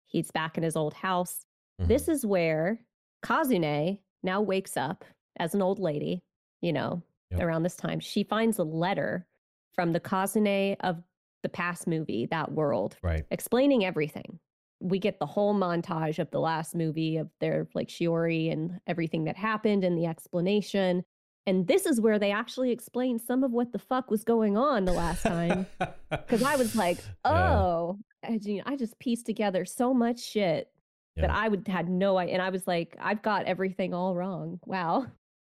[0.06, 1.44] He's back in his old house.
[1.80, 1.88] Mhm.
[1.88, 2.80] This is where
[3.22, 5.04] Kazune now wakes up
[5.38, 6.22] as an old lady,
[6.60, 7.40] you know, Yep.
[7.42, 8.00] around this time.
[8.00, 9.26] She finds a letter
[9.74, 11.02] from the Kazune of
[11.42, 14.38] the past movie, that world, right explaining everything.
[14.80, 19.24] We get the whole montage of the last movie of their like Shiori and everything
[19.24, 21.04] that happened and the explanation.
[21.46, 24.84] And this is where they actually explain some of what the fuck was going on
[24.84, 25.66] the last time.
[26.10, 27.56] Because I was like, Yeah.
[27.58, 30.68] oh, I, ju- I just pieced together so much shit
[31.16, 32.34] that I would had no idea.
[32.34, 34.60] And I was like, I've got everything all wrong.
[34.66, 35.06] Wow.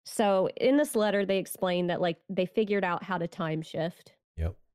[0.06, 4.14] So in this letter, they explain that like they figured out how to time shift.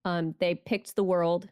[0.06, 1.48] Um, they picked the world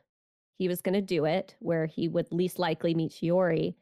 [0.59, 3.75] he was going to do it, where he would least likely meet Shiori.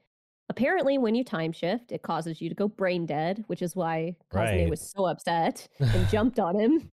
[0.49, 4.17] Apparently, when you time shift, it causes you to go brain dead, which is why
[4.33, 4.71] Kazune Right.
[4.71, 6.91] was so upset and jumped on him.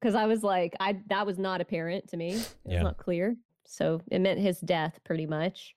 [0.00, 2.32] Because I was like, I that was not apparent to me.
[2.32, 2.82] It's Yeah.
[2.82, 3.36] not clear.
[3.64, 5.76] So it meant his death, pretty much.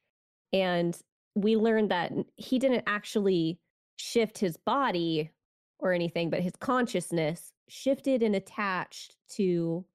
[0.52, 1.00] And
[1.36, 3.60] we learned that he didn't actually
[3.98, 5.30] shift his body
[5.78, 9.86] or anything, but his consciousness shifted and attached to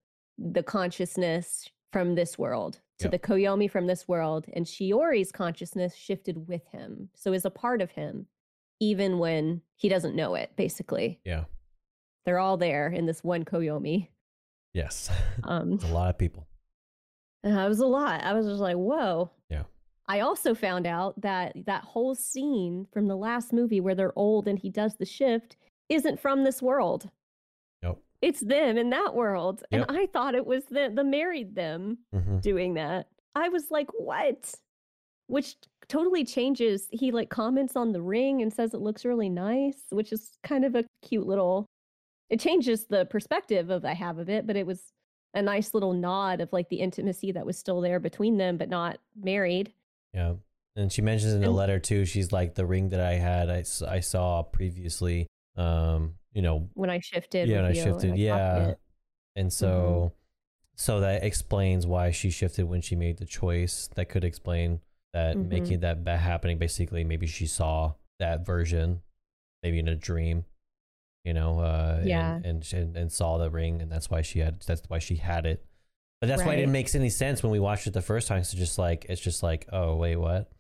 [0.41, 3.13] the consciousness from this world, to Yep.
[3.13, 4.47] the Koyomi from this world.
[4.53, 7.11] And Shiori's consciousness shifted with him.
[7.15, 8.27] So is a part of him,
[8.81, 11.21] even when he doesn't know it, basically.
[11.25, 11.45] yeah
[12.25, 14.09] They're all there in this one Koyomi.
[14.75, 15.11] yes
[15.45, 16.47] Um, a lot of people
[17.43, 18.23] and it was a lot.
[18.23, 19.31] I was just like, whoa.
[19.49, 19.63] Yeah.
[20.07, 24.47] I also found out that that whole scene from the last movie where they're old
[24.47, 25.57] and he does the shift
[25.89, 27.09] isn't from this world.
[28.23, 29.63] It's them in that world.
[29.71, 29.89] Yep.
[29.89, 32.43] And I thought it was the, the married them Mhm.
[32.43, 33.07] doing that.
[33.35, 34.55] I was like, what?
[35.27, 35.57] Which
[35.89, 36.89] totally changes.
[36.91, 40.65] He like comments on the ring and says it looks really nice, which is kind
[40.65, 41.67] of a cute little.
[42.29, 44.93] It changes the perspective of I have of it, but it was
[45.35, 48.69] a nice little nod of like the intimacy that was still there between them, but
[48.69, 49.73] not married.
[50.13, 50.35] Yeah.
[50.77, 53.65] And she mentions in the letter too, she's like the ring that I had, I,
[53.89, 58.11] I saw previously, um, you know, When I shifted, yeah, and I shifted.
[58.11, 58.75] and Yeah.
[59.37, 60.13] And so,
[60.77, 63.89] so that explains why she shifted when she made the choice.
[63.95, 64.81] That could explain
[65.13, 65.49] that Mhm.
[65.49, 66.59] making that, happening.
[66.59, 69.03] Basically, maybe she saw that version,
[69.63, 70.45] maybe in a dream,
[71.25, 72.37] you know, uh, Yeah.
[72.45, 73.83] and, and, and, saw the ring.
[73.83, 75.65] And that's why she had, that's why she had it.
[76.21, 76.57] But that's why it Right.
[76.57, 78.45] didn't make any sense when we watched it the first time.
[78.45, 80.51] So just like, it's just like, oh, wait, what?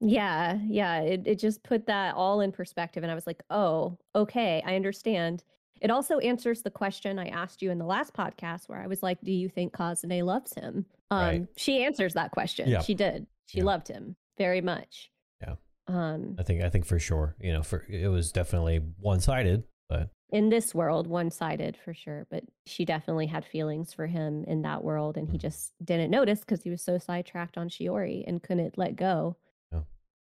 [0.00, 1.00] Yeah, yeah.
[1.00, 4.76] It it just put that all in perspective and I was like, "Oh, okay, I
[4.76, 5.42] understand."
[5.80, 9.02] It also answers the question I asked you in the last podcast where I was
[9.02, 11.46] like, "Do you think Kazune loves him?" Um Right.
[11.56, 12.68] she answers that question.
[12.68, 12.80] Yeah.
[12.82, 13.26] She did.
[13.46, 13.64] She Yeah.
[13.64, 15.10] loved him very much.
[15.40, 15.54] Yeah.
[15.86, 19.64] Um I think I think for sure, you know, for it was definitely one sided,
[19.88, 24.62] but in this world one-sided for sure, but she definitely had feelings for him in
[24.62, 25.42] that world and he Mhm.
[25.42, 29.36] just didn't notice cuz he was so sidetracked on Shiori and couldn't let go.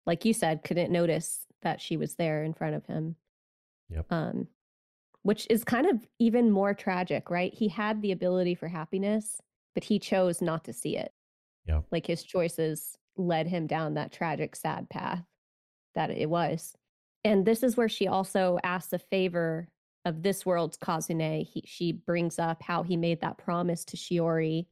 [0.05, 3.15] Like you said, couldn't notice that she was there in front of him.
[3.89, 4.05] Yep.
[4.11, 4.47] Um
[5.23, 7.53] which is kind of even more tragic, right?
[7.53, 9.41] He had the ability for happiness,
[9.73, 11.13] but he chose not to see it.
[11.65, 11.81] Yeah.
[11.91, 15.23] Like his choices led him down that tragic sad path
[15.95, 16.75] that it was.
[17.23, 19.69] And this is where she also asks a favor
[20.03, 21.47] of this world's Kazune.
[21.47, 24.65] He, she brings up how he made that promise to Shiori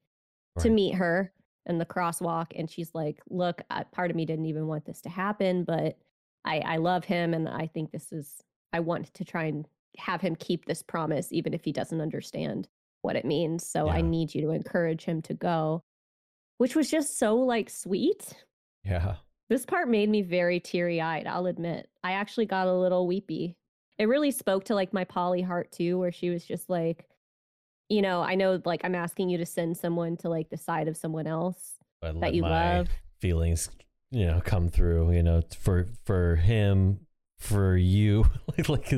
[0.59, 1.31] to meet her
[1.65, 2.47] in the crosswalk.
[2.55, 5.97] And she's like, Look, I, part of me didn't even want this to happen, but
[6.45, 8.41] I, I love him and I think this is
[8.73, 12.67] I want to try and have him keep this promise, even if he doesn't understand
[13.01, 13.65] what it means.
[13.67, 15.83] So I need you to encourage him to go,
[16.57, 18.33] which was just so like sweet.
[18.83, 19.15] Yeah.
[19.49, 21.89] This part made me very teary eyed, I'll admit.
[22.03, 23.57] I actually got a little weepy.
[23.97, 27.05] It really spoke to like my Polly heart too, where she was just like,
[27.91, 30.87] you know, I know like I'm asking you to send someone to like the side
[30.87, 32.87] of someone else But that you my love.
[33.19, 33.69] feelings,
[34.11, 37.01] you know, come through, you know, for for him,
[37.39, 38.25] for you,
[38.57, 38.91] like, like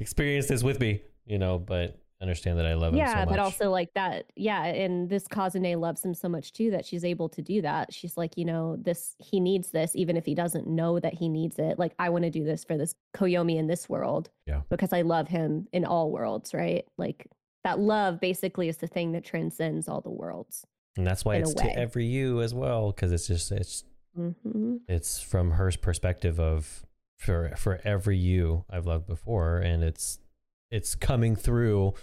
[0.00, 3.28] experience this with me, you know, but understand that I love him Yeah, much.
[3.30, 4.26] but also like that.
[4.36, 7.92] Yeah, and this Kazune loves him so much too that she's able to do that.
[7.92, 11.28] She's like, you know, this he needs this even if he doesn't know that he
[11.28, 11.78] needs it.
[11.78, 14.30] Like I want to do this for this Koyomi in this world.
[14.46, 14.62] Yeah.
[14.68, 16.84] Because I love him in all worlds, right?
[16.96, 17.26] Like
[17.64, 20.66] that love basically is the thing that transcends all the worlds.
[20.96, 23.84] and that's why it's to every you as well, because it's just it's
[24.14, 26.84] hmm it's from her perspective of
[27.16, 30.18] for for every you I've loved before, and it's
[30.70, 31.94] it's coming through,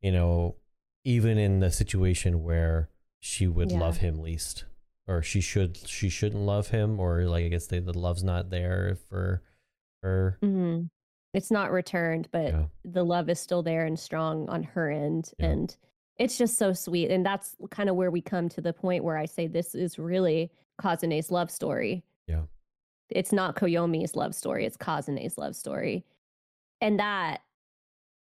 [0.00, 0.56] you know,
[1.04, 2.88] even in the situation where
[3.20, 3.80] she would Yeah.
[3.80, 4.64] love him least,
[5.06, 8.50] or she should she shouldn't love him, or like I guess the, the love's not
[8.50, 9.42] there for
[10.02, 10.38] her.
[10.40, 10.82] hmm
[11.38, 12.66] It's not returned, but Yeah.
[12.84, 15.32] the love is still there and strong on her end.
[15.38, 15.46] Yeah.
[15.50, 15.76] And
[16.18, 17.12] it's just so sweet.
[17.12, 20.00] And that's kind of where we come to the point where I say this is
[20.00, 20.50] really
[20.82, 22.02] Kazune's love story.
[22.26, 22.42] Yeah.
[23.08, 26.04] It's not Koyomi's love story, it's Kazune's love story.
[26.80, 27.42] And that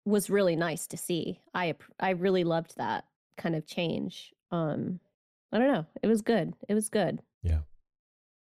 [0.05, 1.41] was really nice to see.
[1.53, 3.07] I I really loved that
[3.37, 4.33] kind of change.
[4.53, 5.01] Um
[5.53, 5.87] I don't know.
[6.01, 6.55] It was good.
[6.69, 7.23] It was good.
[7.43, 7.63] Yeah.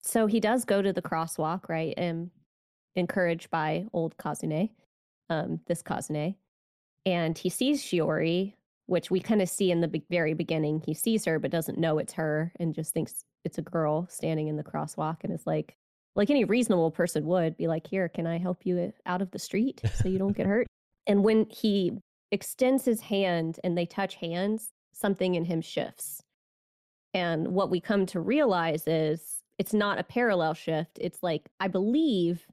[0.01, 1.93] So he does go to the crosswalk, right?
[1.99, 2.31] And
[2.97, 4.71] encouraged by old Kazune,
[5.31, 6.37] um, this Kazune.
[7.05, 8.55] And he sees Shiori,
[8.87, 10.83] which we kind of see in the be- very beginning.
[10.85, 14.49] He sees her, but doesn't know it's her and just thinks it's a girl standing
[14.49, 15.77] in the crosswalk and is like,
[16.17, 19.39] like any reasonable person would be like, Here, can I help you out of the
[19.39, 20.67] street so you don't get hurt?
[21.07, 21.93] And when he
[22.33, 26.23] extends his hand and they touch hands, something in him shifts.
[27.15, 30.99] And what we come to realize is it's not a parallel shift.
[31.01, 32.47] It's like, I believe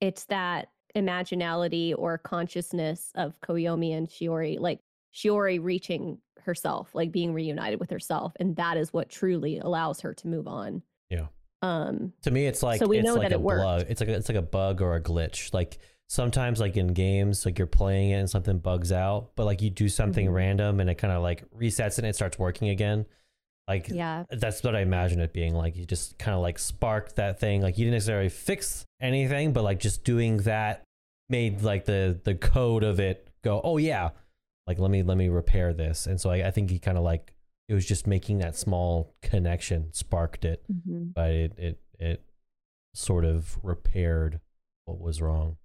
[0.00, 4.80] it's that imaginality or consciousness of Koyomi and Shiori, like
[5.14, 8.32] Shiori reaching herself, like being reunited with herself.
[8.40, 10.82] And that is what truly allows her to move on.
[11.10, 11.26] Yeah.
[11.62, 13.62] Um, To me, it's like So we it's know like that a it worked.
[13.62, 13.86] bug.
[13.88, 15.52] It's like a, it's like a bug or a glitch.
[15.52, 15.78] Like
[16.08, 19.70] sometimes, like in games, like you're playing it and something bugs out, but like you
[19.70, 20.32] do something Mhm.
[20.34, 23.04] random and it kind of like resets and it starts working again.
[23.68, 24.24] Like yeah.
[24.30, 25.76] that's what I imagine it being like.
[25.76, 27.60] You just kind of like sparked that thing.
[27.62, 30.82] Like you didn't necessarily fix anything, but like just doing that
[31.28, 33.60] made like the the code of it go.
[33.62, 34.10] Oh yeah,
[34.66, 36.06] like let me let me repair this.
[36.06, 37.32] And so I, I think he kind of like
[37.68, 41.14] it was just making that small connection sparked it, Mhm.
[41.14, 42.24] but it it it
[42.94, 44.40] sort of repaired
[44.86, 45.56] what was wrong.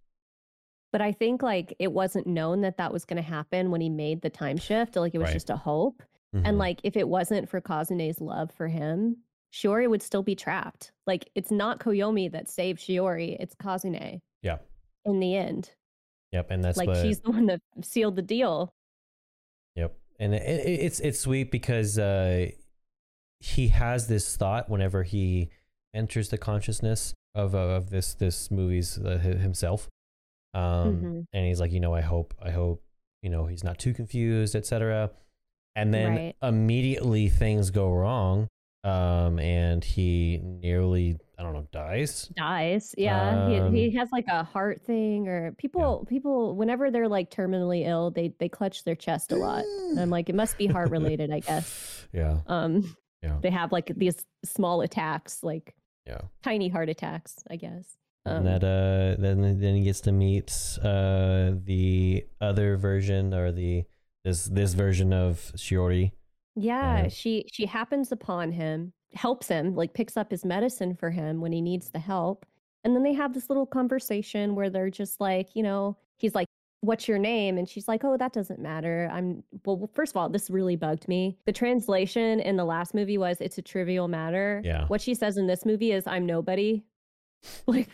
[0.91, 3.89] But I think like it wasn't known that that was going to happen when he
[3.89, 4.95] made the time shift.
[4.95, 5.33] Like it was Right.
[5.33, 6.03] just a hope.
[6.33, 6.43] Mhm.
[6.45, 9.17] And like if it wasn't for Kazune's love for him,
[9.55, 10.91] Shiori would still be trapped.
[11.07, 14.19] Like it's not Koyomi that saved Shiori, it's Kazune.
[14.41, 14.57] Yeah.
[15.05, 15.71] In the end.
[16.33, 18.73] yep, and that's like what she's the one that sealed the deal.
[19.75, 22.47] Yep, and it, it, it's it's sweet because uh,
[23.39, 25.49] he has this thought whenever he
[25.93, 29.87] enters the consciousness of uh, of this this movie's uh, himself,
[30.53, 30.61] um,
[30.95, 31.25] Mhm.
[31.33, 32.83] and he's like, you know, I hope I hope
[33.21, 35.11] you know he's not too confused, etc.
[35.75, 36.35] And then Right.
[36.41, 38.47] immediately things go wrong,
[38.85, 42.31] um, and he nearly I don't know dies.
[42.37, 42.95] Dies.
[42.97, 43.45] Yeah.
[43.47, 47.85] Um, he, he has like a heart thing or people people whenever they're like terminally
[47.85, 49.65] ill, they they clutch their chest a lot.
[49.89, 52.07] And I'm like, it must be heart related, I guess.
[52.13, 53.39] Yeah, Um Yeah.
[53.41, 55.75] they have like these small attacks, like
[56.05, 56.21] yeah.
[56.43, 57.97] tiny heart attacks, I guess.
[58.25, 63.51] and Um, that uh then then he gets to meet uh the other version or
[63.51, 63.83] the
[64.23, 66.11] this this version of Shiori.
[66.55, 71.41] Yeah, she she happens upon him, helps him, like picks up his medicine for him
[71.41, 72.45] when he needs the help.
[72.83, 76.47] And then they have this little conversation where they're just like, you know, he's like,
[76.81, 79.09] "What's your name?" and she's like, "Oh, that doesn't matter.
[79.11, 81.37] I'm well, first of all, this really bugged me.
[81.45, 84.61] The translation in the last movie was it's a trivial matter.
[84.63, 84.85] Yeah.
[84.87, 86.83] What she says in this movie is I'm nobody.
[87.67, 87.89] Like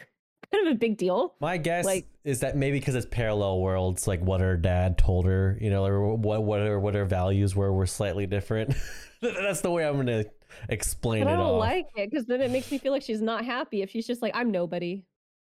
[0.52, 1.36] kind of a big deal.
[1.40, 5.26] My guess Like- is that maybe because it's parallel worlds, like what her dad told
[5.26, 8.76] her, you know, or what what her what her values were were slightly different.
[9.22, 10.26] That's the way I'm gonna
[10.70, 11.26] explain it.
[11.26, 13.82] But I don't like it because then it makes me feel like she's not happy
[13.82, 15.04] if she's just like, I'm nobody.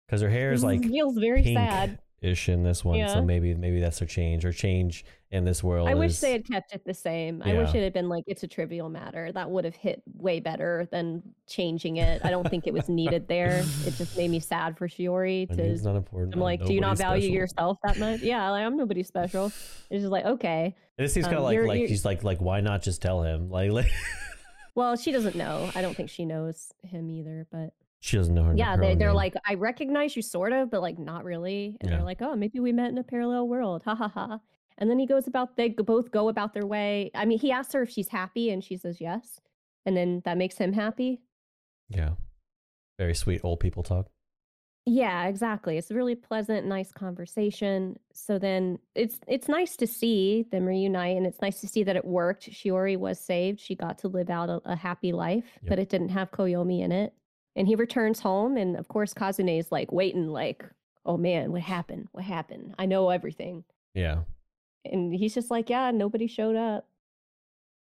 [0.07, 1.99] Because her hair is like feels very sad.
[2.21, 5.89] ish in this one, so maybe maybe that's their change or change in this world.
[5.89, 7.41] I wish is- they had kept it the same.
[7.43, 9.31] I wish it had been like it's a trivial matter.
[9.31, 12.21] That would have hit way better than changing it.
[12.23, 13.63] I don't think it was needed there.
[13.85, 16.33] It just made me sad for Shiori I mean, it's not important.
[16.33, 17.35] I'm like, do you not value special.
[17.35, 18.21] yourself that much?
[18.21, 19.47] Yeah, like I'm nobody special.
[19.47, 20.75] It's just like, okay.
[20.97, 23.01] It seems um, kind of like you're- like you're- she's like like why not just
[23.01, 23.91] tell him like, like
[24.75, 25.69] Well, she doesn't know.
[25.75, 28.55] I don't think she knows him either, but she doesn't know her.
[28.55, 29.15] yeah, her they, they're name.
[29.15, 31.75] like, I recognize you sort of, but like not really.
[31.81, 31.97] And Yeah.
[31.97, 33.81] they're like, oh, maybe we met in a parallel world.
[33.85, 34.39] Ha ha ha.
[34.77, 37.09] And then he goes about, they both go about their way.
[37.15, 39.39] I mean, he asks her if she's happy and she says yes.
[39.85, 41.21] And then that makes him happy.
[41.89, 42.11] yeah,
[42.99, 44.07] very sweet old people talk.
[44.85, 45.77] Yeah, exactly.
[45.77, 47.97] It's a really pleasant, nice conversation.
[48.13, 51.97] So then it's it's nice to see them reunite and it's nice to see that
[51.97, 52.49] it worked.
[52.49, 53.59] Shiori was saved.
[53.59, 55.69] She got to live out a, a happy life, Yep.
[55.69, 57.13] but it didn't have Koyomi in it.
[57.57, 60.63] And he returns home and of course Kazune is like waiting like,
[61.05, 62.07] "Oh man, what happened?
[62.13, 62.73] What happened?
[62.79, 64.19] I know everything." Yeah,
[64.91, 66.87] And he's just like, "Yeah, nobody showed up."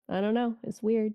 [0.10, 0.56] I don't know.
[0.64, 1.14] It's weird.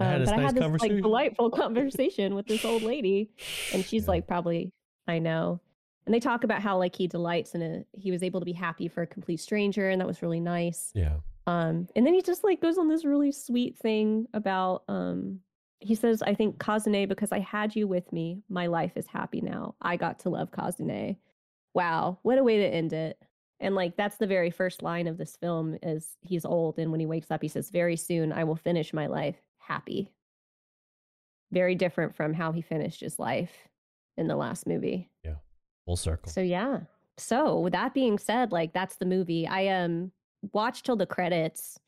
[0.00, 3.30] I had Um, but I had this like delightful conversation with this old lady,
[3.72, 4.10] and she's Yeah.
[4.10, 4.72] like, probably,
[5.06, 5.60] I know.
[6.06, 8.52] And they talk about how like he delights in a he was able to be
[8.52, 10.90] happy for a complete stranger, and that was really nice.
[10.94, 11.16] yeah,
[11.46, 15.40] Um, and then he just like goes on this really sweet thing about um
[15.84, 19.40] he says, I think Kazune, because I had you with me, my life is happy
[19.40, 19.74] now.
[19.82, 21.16] I got to love Kazune.
[21.74, 23.18] Wow, what a way to end it.
[23.62, 27.00] And like that's the very first line of this film is he's old and when
[27.00, 30.12] he wakes up he says, Very soon I will finish my life happy.
[31.52, 33.68] Very different from how he finished his life
[34.16, 35.08] in the last movie.
[35.24, 35.36] Yeah.
[35.86, 36.32] Full circle.
[36.32, 36.80] So yeah.
[37.16, 39.46] So with that being said, like that's the movie.
[39.46, 40.10] I um
[40.52, 41.78] watched till the credits,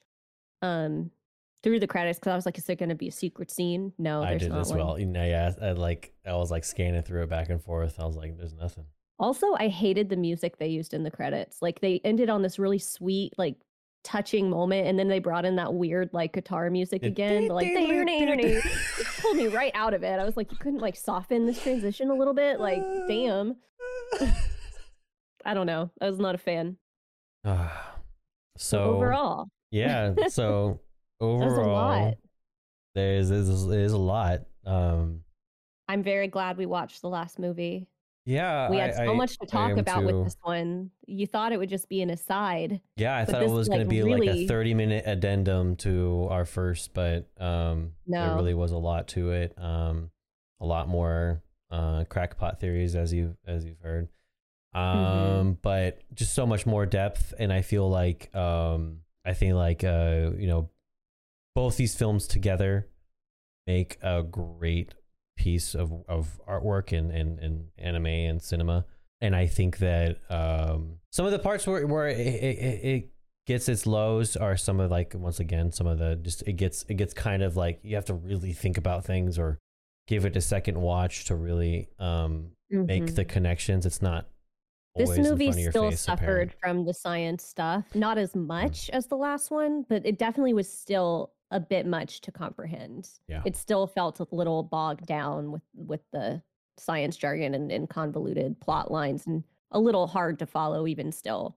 [0.62, 1.10] um
[1.64, 3.94] through the credits because I was like, is there going to be a secret scene?
[3.98, 4.98] No, I there's did not as well.
[4.98, 7.98] You know, yeah, I like I was like scanning through it back and forth.
[7.98, 8.84] I was like, there's nothing.
[9.18, 11.62] Also, I hated the music they used in the credits.
[11.62, 13.56] Like they ended on this really sweet, like
[14.02, 17.48] touching moment, and then they brought in that weird like guitar music again.
[17.48, 18.64] Like it
[19.20, 20.18] pulled me right out of it.
[20.18, 22.58] I was like, you couldn't like soften this transition a little bit.
[22.58, 23.56] Like, damn.
[25.44, 25.90] I don't know.
[26.00, 26.76] I was not a fan.
[27.44, 27.96] Ah,
[28.56, 30.14] so overall, yeah.
[30.28, 30.80] So
[31.20, 32.14] overall, lot.
[32.94, 34.40] there's there's, there's a lot.
[34.64, 35.20] Um,
[35.88, 37.86] I'm very glad we watched the last movie.
[38.24, 40.06] Yeah, We had so I- much to talk about too.
[40.06, 40.90] with this one.
[41.06, 42.80] You thought it would just be an aside.
[42.96, 46.28] Yeah, I thought it was going to like, be like a 30 minute addendum to
[46.30, 49.54] our first, but um, there really was a lot to it.
[49.58, 50.10] Um,
[50.60, 54.08] a lot more uh, crackpot theories, as you as you've heard.
[54.72, 55.50] Um, Mm-hmm.
[55.62, 60.30] but just so much more depth, and I feel like um, I think like uh,
[60.36, 60.70] you know,
[61.54, 62.88] both these films together
[63.66, 64.94] make a great
[65.36, 68.84] piece of of artwork and, in, in anime and cinema
[69.20, 73.10] and I think that um, some of the parts where where it, it, it
[73.46, 76.84] gets its lows are some of like once again some of the just it gets
[76.88, 79.58] it gets kind of like you have to really think about things or
[80.06, 83.14] give it a second watch to really um, make Mhm.
[83.14, 83.86] the connections.
[83.86, 84.28] It's not
[84.94, 87.86] this movie front of your still face, suffered from the science stuff.
[87.94, 92.20] Not as much as the last one, but it definitely was still a bit much
[92.22, 93.08] to comprehend.
[93.28, 93.40] Yeah.
[93.46, 96.42] It still felt a little bogged down with with the
[96.76, 101.56] science jargon and, and convoluted plot lines and a little hard to follow even still.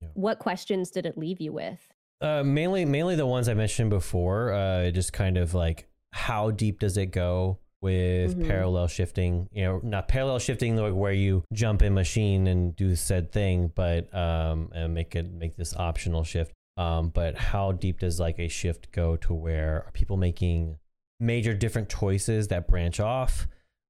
[0.00, 0.08] Yeah.
[0.14, 1.80] What questions did it leave you with?
[2.20, 4.52] Uh, mainly, mainly the ones I mentioned before.
[4.52, 8.46] Uh, just kind of like how deep does it go with Mhm.
[8.48, 9.48] parallel shifting?
[9.52, 13.72] You know, not parallel shifting like where you jump in machine and do said thing,
[13.74, 16.52] but um, and make it make this optional shift.
[16.78, 20.78] Um, but how deep does like a shift go to where are people making
[21.20, 23.46] major different choices that branch off?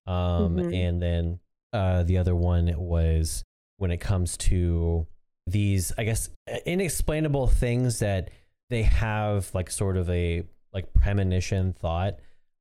[0.07, 0.74] Um, Mhm.
[0.74, 1.41] and then
[1.74, 3.45] uh, the other one was
[3.76, 5.07] when it comes to
[5.47, 6.28] these i guess
[6.66, 8.30] inexplainable things that
[8.70, 10.43] they have like sort of a
[10.74, 12.18] like premonition thought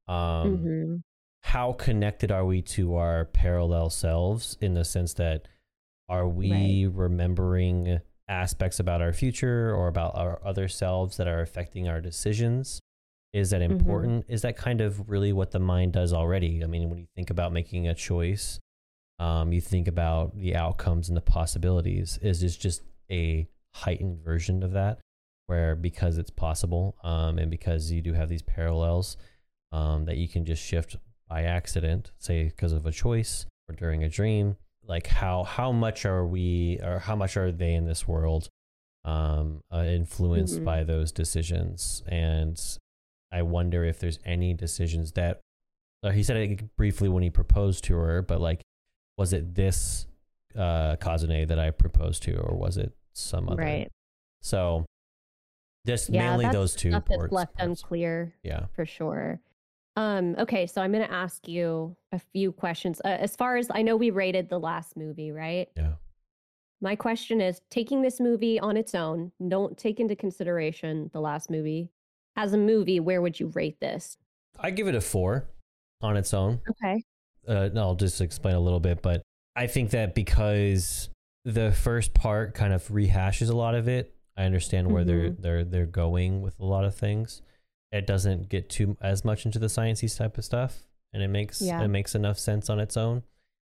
[0.07, 1.03] um Mhm.
[1.43, 5.47] how connected are we to our parallel selves in the sense that
[6.07, 11.87] are we remembering aspects about our future or about our other selves that are affecting
[11.87, 12.79] our decisions.
[13.33, 13.71] Is that Mhm.
[13.71, 14.25] important?
[14.27, 16.63] Is that kind of really what the mind does already?
[16.63, 18.59] I mean when you think about making a choice
[19.19, 22.19] um, you think about the outcomes and the possibilities.
[22.21, 24.99] Is this just a heightened version of that
[25.47, 29.17] where because it's possible um, and because you do have these parallels
[29.71, 30.97] um, that you can just shift
[31.27, 34.55] by accident say because of a choice or during a dream
[34.87, 38.49] like how how much are we or how much are they in this world
[39.05, 40.65] um, uh, influenced Mhm.
[40.65, 42.59] by those decisions and
[43.31, 45.41] i wonder if there's any decisions that
[46.03, 48.61] uh, he said it briefly when he proposed to her but like
[49.17, 50.07] was it this
[50.55, 53.61] uh, Kazune that I proposed to, or was it some other?
[53.61, 53.91] Right.
[54.41, 54.85] So,
[55.85, 56.89] just Yeah, mainly those two.
[56.91, 57.81] Stuff that's left parts.
[57.83, 58.65] unclear Yeah.
[58.73, 59.39] for sure.
[59.97, 63.01] Um, okay, so I'm going to ask you a few questions.
[63.03, 65.67] Uh, as far as I know, we rated the last movie, right?
[65.75, 65.93] Yeah.
[66.81, 71.49] My question is taking this movie on its own, don't take into consideration the last
[71.49, 71.89] movie.
[72.35, 74.17] As a movie, where would you rate this?
[74.59, 75.49] I give it a four
[76.01, 76.61] on its own.
[76.69, 77.03] Okay.
[77.47, 79.23] uh, no, I'll just explain a little bit, but
[79.55, 81.09] I think that because
[81.43, 85.41] the first part kind of rehashes a lot of it, I understand where they're Mhm.
[85.41, 87.41] they're they're going with a lot of things.
[87.91, 90.83] It doesn't get too as much into the sciencey type of stuff,
[91.13, 91.81] and it makes Yeah.
[91.81, 93.23] it makes enough sense on its own.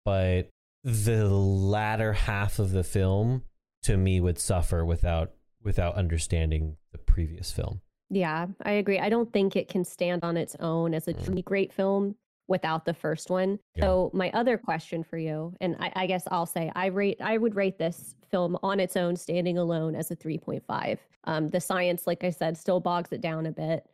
[0.04, 0.48] But
[0.84, 3.44] the latter half of the film,
[3.84, 5.32] to me, would suffer without
[5.62, 7.80] without understanding the previous film.
[8.10, 8.98] Yeah, I agree.
[8.98, 11.24] I don't think it can stand on its own as a Mm.
[11.24, 12.16] truly great film
[12.48, 13.60] without the first one.
[13.76, 13.84] Yeah.
[13.84, 17.38] So my other question for you, and I, I guess I'll say I rate I
[17.38, 20.98] would rate this film on its own, standing alone, as a three point five.
[21.24, 23.86] Um, the science, like I said, still bogs it down a bit.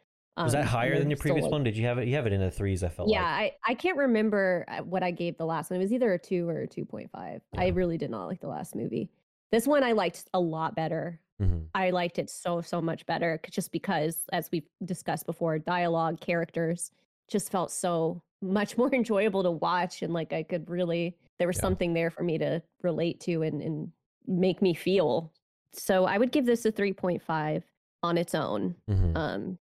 [0.45, 1.64] Was that Um, higher than your previous like- one?
[1.64, 2.09] Did you have it?
[2.09, 2.82] You have it in the threes.
[2.84, 3.55] I felt Yeah, like.
[3.66, 5.78] I, I can't remember uh, what I gave the last one.
[5.80, 7.43] It was either a two or a two point five.
[7.57, 9.11] I really did not like the last movie.
[9.53, 11.20] This one I liked a lot better.
[11.41, 11.66] Mhm.
[11.74, 16.91] I liked it so so much better just because as we've discussed before dialogue characters
[17.28, 21.57] just felt so much more enjoyable to watch and like I could really there was
[21.57, 21.62] Yeah.
[21.62, 23.93] something there for me to relate to and and
[24.26, 25.32] make me feel.
[25.72, 27.62] So I would give this a 3.5
[28.03, 28.74] on its own.
[28.91, 29.16] Mhm.
[29.16, 29.59] Um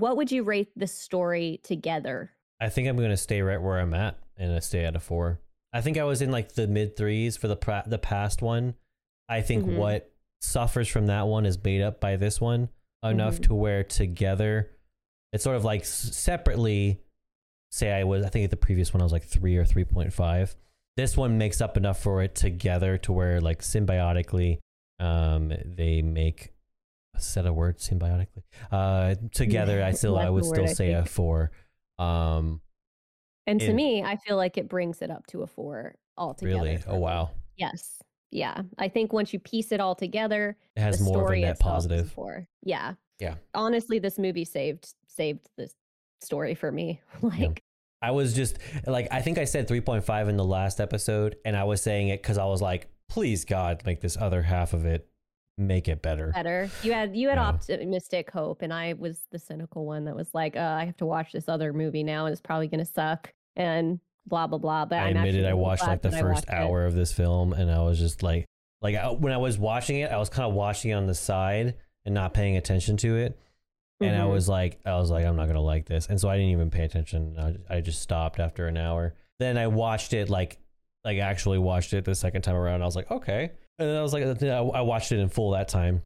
[0.00, 2.30] what would you rate the story together?
[2.60, 5.00] I think I'm going to stay right where I'm at and I stay at a
[5.00, 5.40] four.
[5.72, 8.74] I think I was in like the mid threes for the pra- the past one.
[9.28, 9.76] I think Mhm.
[9.76, 12.68] what suffers from that one is made up by this one
[13.02, 13.42] enough Mhm.
[13.44, 14.70] to where together
[15.32, 17.02] it's sort of like s- separately.
[17.72, 20.12] Say I was, I think the previous one I was like three or three point
[20.12, 20.56] five.
[20.96, 24.58] This one makes up enough for it together to where like symbiotically,
[24.98, 26.54] um, they make
[27.18, 28.42] set of words symbiotically.
[28.70, 31.50] Uh, together I still I would still word, say a four.
[31.98, 32.60] Um,
[33.46, 36.54] And to me, I feel like it brings it up to a 4 altogether.
[36.54, 36.78] really?
[36.86, 37.30] Oh wow.
[37.56, 38.02] Yes.
[38.30, 38.62] Yeah.
[38.78, 41.78] I think once you piece it all together, It has more of a net itself
[41.78, 42.12] is a positive.
[42.12, 42.48] four.
[42.62, 42.94] Yeah.
[43.20, 43.36] Yeah.
[43.54, 45.74] Honestly, this movie saved saved this
[46.20, 47.00] story for me.
[47.22, 47.62] like
[48.02, 51.64] I was just like I think I said 3.5 in the last episode and I
[51.64, 55.08] was saying it cuz I was like please god make this other half of it
[55.58, 56.32] make it better.
[56.32, 56.70] better.
[56.82, 57.46] You had you had Yeah.
[57.48, 61.06] optimistic hope, and I was the cynical one that was like, uh, I have to
[61.06, 64.84] watch this other movie now, and it's probably gonna suck, and blah blah blah.
[64.86, 66.52] But I I'm admitted I watched like the first watched it.
[66.54, 68.44] hour of this film and I was just like
[68.82, 71.14] like I, when I was watching it I was kind of watching it on the
[71.14, 73.38] side and not paying attention to it
[74.00, 74.32] and I Mhm.
[74.32, 76.50] was like I was like I'm not going to like this and so I didn't
[76.50, 77.36] even pay attention.
[77.38, 79.14] I, I just stopped after an hour.
[79.38, 80.58] Then I watched it like
[81.04, 82.82] like actually watched it the second time around.
[82.82, 83.52] I was like okay.
[83.78, 86.02] And then I was like I I watched it in full that time.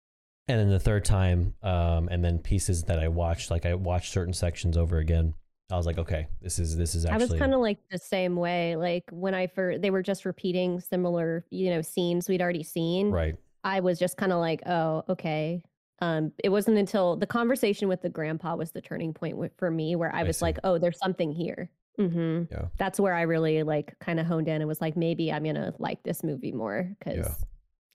[0.48, 4.12] And then the third time um and then pieces that I watched like I watched
[4.12, 5.34] certain sections over again.
[5.70, 7.22] I was like okay, this is this is actually.
[7.22, 8.74] I was kind of like the same way.
[8.74, 13.10] Like when I first, they were just repeating similar, you know, scenes we'd already seen.
[13.10, 13.36] right.
[13.62, 15.62] I was just kind of like, oh, okay.
[16.00, 19.94] Um, it wasn't until the conversation with the grandpa was the turning point for me,
[19.96, 20.46] where I I was see.
[20.46, 21.70] like, oh, there's something here.
[21.98, 22.68] hmm Yeah.
[22.78, 25.74] That's where I really like kind of honed in and was like, maybe I'm gonna
[25.78, 27.44] like this movie more because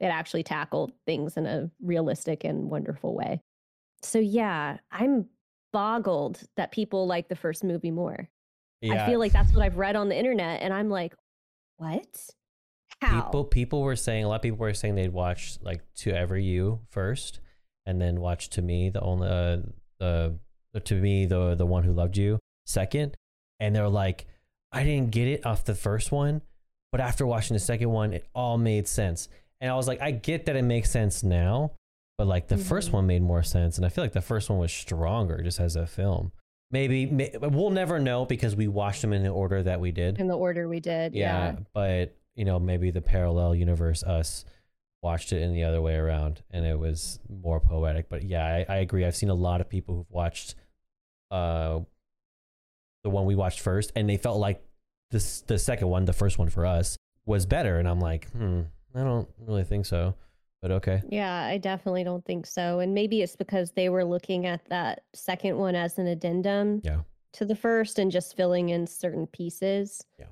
[0.06, 3.42] it actually tackled things in a realistic and wonderful way.
[4.02, 5.28] So yeah, I'm
[5.74, 8.30] boggled that people like the first movie more.
[8.84, 11.16] I feel like that's what I've read on the internet, and I'm like,
[11.78, 12.30] what?
[13.02, 13.22] How?
[13.24, 16.38] People people were saying a lot of people were saying they'd watch like to ever
[16.38, 17.40] you first,
[17.86, 19.58] and then watch to me the only uh,
[20.00, 20.40] the
[20.74, 23.16] the to me the the one who loved you second,
[23.60, 24.28] and they're like,
[24.72, 26.42] I didn't get it off the first one,
[26.92, 29.30] but after watching the second one, it all made sense,
[29.66, 31.72] and I was like, I get that it makes sense now,
[32.18, 32.94] but like the first Mhm.
[32.94, 35.76] one made more sense, and I feel like the first one was stronger just as
[35.76, 36.32] a film.
[36.72, 40.20] Maybe may, we'll never know because we watched them in the order that we did
[40.20, 41.14] in the order we did.
[41.14, 41.56] yeah, Yeah.
[41.74, 44.46] but you know maybe the parallel universe us
[45.04, 48.66] watched it in the other way around and it was more poetic but yeah i,
[48.68, 50.56] I agree i've seen a lot of people who've watched
[51.32, 51.80] uh
[53.04, 54.62] the one we watched first and they felt like
[55.12, 58.62] this the second one the first one for us was better and i'm like hmm
[58.96, 60.16] i don't really think so
[60.62, 62.80] but okay Yeah, I definitely don't think so.
[62.80, 67.02] And maybe it's because they were looking at that second one as an addendum Yeah.
[67.34, 70.04] to the first and just filling in certain pieces.
[70.18, 70.26] Yeah.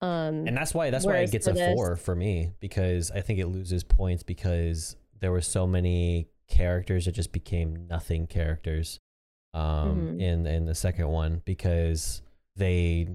[0.00, 3.20] Um and that's why that's why it gets a this- four for me because I
[3.20, 8.98] think it loses points because there were so many characters that just became nothing characters
[9.54, 10.20] um Mhm.
[10.20, 12.22] in in the second one because
[12.56, 13.06] they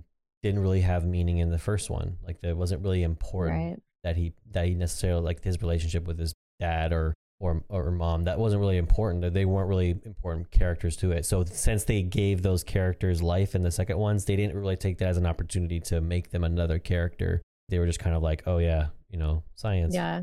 [0.44, 3.80] didn't really have meaning in the first one like that wasn't really important right.
[4.04, 8.26] That he that he necessarily like his relationship with his dad or or or mom
[8.26, 12.02] that wasn't really important that they weren't really important characters to it so since they
[12.02, 15.26] gave those characters life in the second ones they didn't really take that as an
[15.26, 19.18] opportunity to make them another character they were just kind of like oh yeah you
[19.18, 20.22] know science Yeah.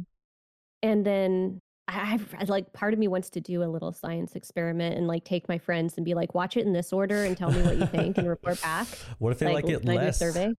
[0.83, 4.97] And then I, I like part of me wants to do a little science experiment
[4.97, 7.51] and like take my friends and be like, watch it in this order and tell
[7.51, 8.87] me what you think and report back.
[9.19, 10.53] what if they like, it can a less survey.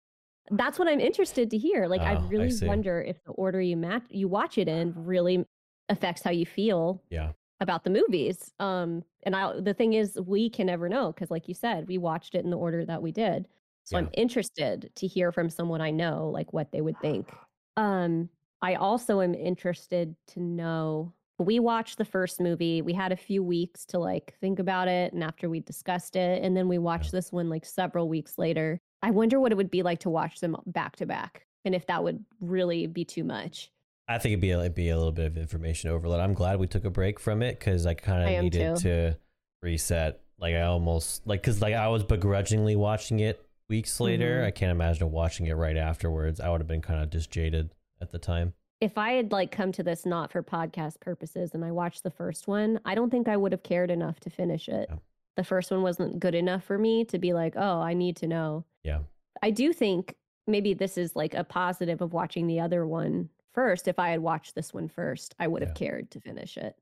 [0.50, 1.88] That's what I'm interested to hear.
[1.88, 2.68] Like, I Oh, I really see.
[2.68, 5.46] wonder if the order you match you watch it in really
[5.90, 8.52] affects how you feel yeah about the movies.
[8.60, 11.98] Um, and I the thing is, we can never know because, like you said, we
[11.98, 13.48] watched it in the order that we did.
[13.84, 17.30] So I'm interested to hear from someone I know, like what they would think.
[17.78, 18.30] Um,
[18.62, 21.14] I also am interested to know.
[21.40, 22.82] We watched the first movie.
[22.84, 26.44] We had a few weeks to like think about it, and after we discussed it,
[26.44, 28.80] and then we watched this one like several weeks later.
[29.04, 31.88] I wonder what it would be like to watch them back to back, and if
[31.88, 33.72] that would really be too much.
[34.08, 36.20] I think it'd be it'd be a little bit of information overload.
[36.20, 38.82] I'm glad we took a break from it because I kind of needed too.
[38.84, 39.18] to
[39.62, 40.22] reset.
[40.40, 44.42] Like I almost like because like I was begrudgingly watching it weeks later.
[44.42, 44.46] Mhm.
[44.48, 46.40] I can't imagine watching it right afterwards.
[46.42, 48.54] I would have been kind of just jaded at the time.
[48.82, 52.10] if I had like come to this not for podcast purposes and I watched the
[52.10, 54.88] first one, I don't think I would have cared enough to finish it.
[54.90, 54.98] Yeah.
[55.38, 58.28] The first one wasn't good enough for me to be like, oh, I need to
[58.28, 58.66] know.
[58.84, 59.00] Yeah.
[59.42, 60.16] I do think
[60.48, 63.88] maybe this is like a positive of watching the other one first.
[63.88, 65.88] If I had watched this one first, I would have Yeah.
[65.88, 66.76] cared to finish it.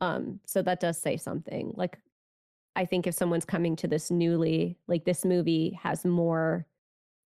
[0.00, 1.72] Um, so that does say something.
[1.76, 1.98] Like
[2.76, 6.66] I think if someone's coming to this newly, like this movie has more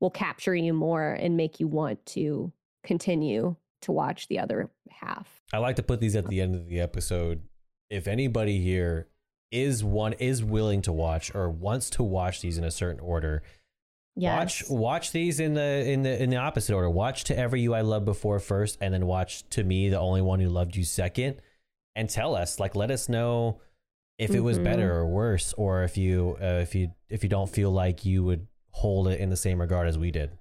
[0.01, 2.51] will capture you more and make you want to
[2.83, 5.41] continue to watch the other half.
[5.53, 7.43] I like to put these at the end of the episode.
[7.89, 9.07] If anybody here
[9.51, 13.41] is one is willing to watch or wants to watch these in a certain order,
[14.15, 14.37] Yes.
[14.37, 16.89] Watch watch these in the in the in the opposite order.
[16.89, 20.21] Watch to Ever You I Loved Before first, and then watch to Me, the Only
[20.21, 21.41] One Who Loved You second,
[21.95, 23.59] and tell us like let us know
[24.17, 27.49] if it was better or worse, or if you uh, if you if you don't
[27.49, 30.31] feel like you would hold it in the same regard as we did.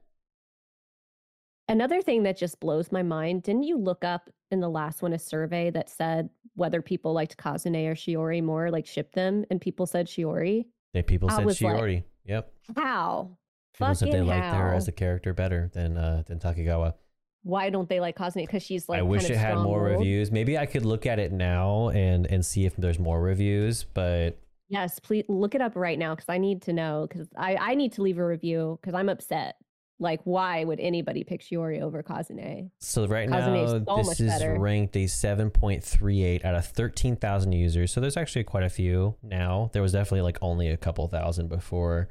[1.68, 5.14] Another thing that just blows my mind, didn't you look up in the last one
[5.14, 9.60] a survey that said whether people liked Kazune or Shiori more, like ship them, and
[9.60, 10.66] people said Shiori?
[10.92, 11.94] That people I said Shiori.
[11.96, 12.04] like.
[12.26, 12.52] Yep.
[12.76, 13.36] How?
[13.78, 16.94] Said they liked her as a character better than uh than Takigawa.
[17.42, 18.46] Why don't they like Kazune?
[18.46, 20.30] Because she's like I wish it had more reviews.
[20.30, 24.38] Maybe I could look at it now and and see if there's more reviews, but
[24.68, 27.74] Yes, please look it up right now because I need to know because I, I
[27.74, 29.56] need to leave a review because I'm upset.
[30.00, 32.70] Like, why would anybody pick Shiori over Kazune?
[32.80, 34.58] So right Kazune is now, so this is better.
[34.58, 37.92] ranked a 7.38 out of 13,000 users.
[37.92, 39.70] So there's actually quite a few now.
[39.72, 42.08] There was definitely like only a couple thousand before.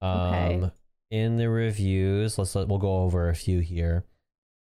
[0.00, 0.70] Um, Okay.
[1.12, 4.04] In the reviews, let's let, we'll go over a few here.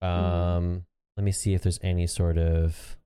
[0.02, 0.76] Um, Mm-hmm.
[1.16, 2.98] let me see if there's any sort of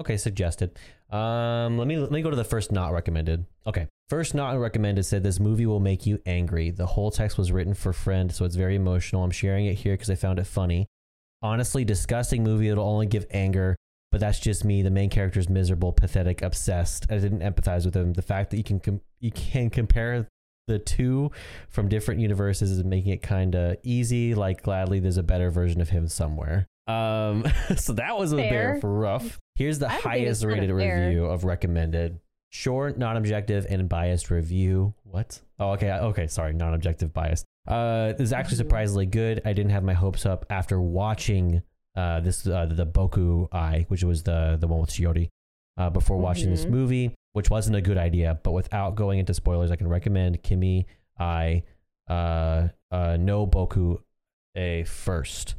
[0.00, 0.76] okay suggested.
[1.10, 3.46] Um, let me let me go to the first not recommended.
[3.64, 6.70] Okay, first not recommended said this movie will make you angry.
[6.72, 9.22] The whole text was written for friend, so it's very emotional.
[9.22, 10.88] I'm sharing it here because I found it funny.
[11.40, 12.68] Honestly, disgusting movie.
[12.68, 13.76] It'll only give anger,
[14.10, 14.82] but that's just me.
[14.82, 17.06] The main character is miserable, pathetic, obsessed.
[17.08, 18.14] I didn't empathize with him.
[18.14, 20.26] The fact that you can com- you can compare
[20.68, 21.32] the two
[21.68, 24.34] from different universes is making it kind of easy.
[24.36, 26.66] Like gladly, there's a better version of him somewhere.
[26.86, 27.44] Um,
[27.76, 28.74] so that was a Fair.
[28.74, 29.38] bit rough.
[29.56, 32.20] Here's the I would think highest rated review of recommended.
[32.50, 34.94] Short, non-objective, and biased review.
[35.02, 35.40] What?
[35.58, 35.90] Oh, okay.
[35.90, 36.26] Okay.
[36.28, 37.44] Sorry, non-objective, biased.
[37.66, 38.58] Uh, this is actually Mhm.
[38.58, 39.42] surprisingly good.
[39.44, 41.62] I didn't have my hopes up after watching
[41.96, 45.28] uh this uh, the Boku Eye, which was the the one with Shiori,
[45.76, 46.70] uh, before watching this Mhm.
[46.70, 48.38] movie, which wasn't a good idea.
[48.42, 50.86] But without going into spoilers, I can recommend Kimi
[51.18, 51.62] I
[52.08, 53.98] uh uh no Boku
[54.56, 55.54] A first.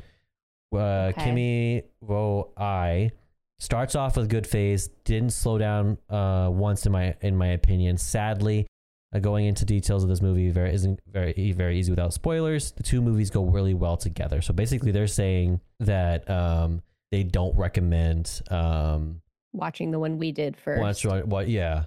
[0.73, 1.23] Uh, Okay.
[1.25, 3.11] Kimi wo I
[3.59, 7.97] starts off with good phase, didn't slow down uh once in my in my opinion.
[7.97, 8.67] Sadly,
[9.13, 12.71] uh, going into details of this movie very isn't very very easy without spoilers.
[12.71, 14.41] The two movies go really well together.
[14.41, 16.81] So basically, they're saying that um
[17.11, 19.21] they don't recommend um
[19.53, 20.79] Watching the one we did first.
[20.81, 21.85] what's what, what yeah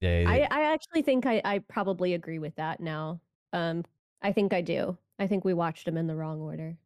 [0.00, 3.20] they, I, I actually think I, I probably agree with that now.
[3.52, 3.84] Um,
[4.22, 4.96] I think I do.
[5.18, 6.76] I think we watched them in the wrong order.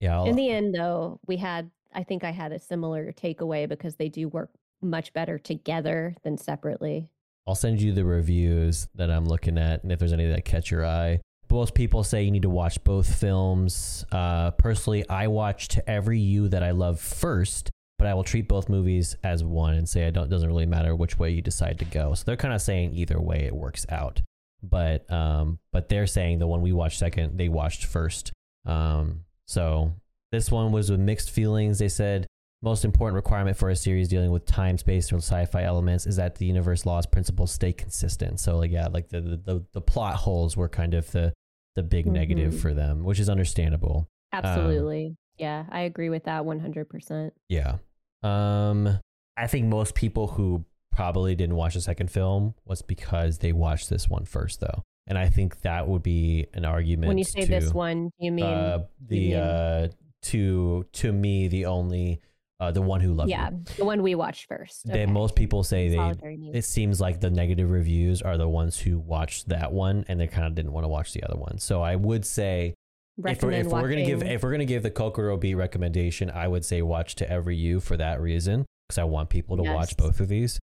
[0.00, 3.68] yeah I'll- In the end, though, we had, I think I had a similar takeaway
[3.68, 4.48] because they do work
[4.80, 7.10] much better together than separately.
[7.46, 10.70] I'll send you the reviews that I'm looking at, and if there's any that catch
[10.70, 11.20] your eye.
[11.50, 14.04] Most people say you need to watch both films.
[14.10, 18.68] Uh, personally, I watched every you that I love first, but I will treat both
[18.68, 20.28] movies as one and say it don't.
[20.28, 22.14] Doesn't really matter which way you decide to go.
[22.14, 24.20] So they're kind of saying either way it works out.
[24.62, 28.32] But um, but they're saying the one we watched second, they watched first.
[28.66, 29.92] Um, so
[30.34, 31.78] This one was with mixed feelings.
[31.78, 32.26] They said
[32.60, 36.34] most important requirement for a series dealing with time, space, or sci-fi elements is that
[36.34, 38.40] the universe laws principles stay consistent.
[38.40, 41.32] So like yeah, like the the, the plot holes were kind of the
[41.76, 42.14] the big mm-hmm.
[42.14, 44.08] negative for them, which is understandable.
[44.32, 45.06] Absolutely.
[45.06, 47.30] Um, yeah, I agree with that 100%.
[47.48, 47.76] Yeah.
[48.22, 49.00] Um
[49.36, 53.90] I think most people who probably didn't watch the second film was because they watched
[53.90, 54.82] this one first though.
[55.06, 57.08] And I think that would be an argument.
[57.08, 59.88] When you say to, this one, you mean uh, the you mean, uh
[60.22, 62.20] to to me the only
[62.60, 63.64] uh, the one who loved yeah, you.
[63.76, 64.88] the one we watched first.
[64.88, 65.06] Okay.
[65.06, 66.12] most people say they.
[66.52, 70.28] It seems like the negative reviews are the ones who watched that one, and they
[70.28, 71.58] kind of didn't want to watch the other one.
[71.58, 72.74] So I would say,
[73.18, 76.48] if we're, if we're gonna give if we're gonna give the Kokoro Beat recommendation, I
[76.48, 79.74] would say watch to every you for that reason because I want people to yes.
[79.74, 80.58] watch both of these.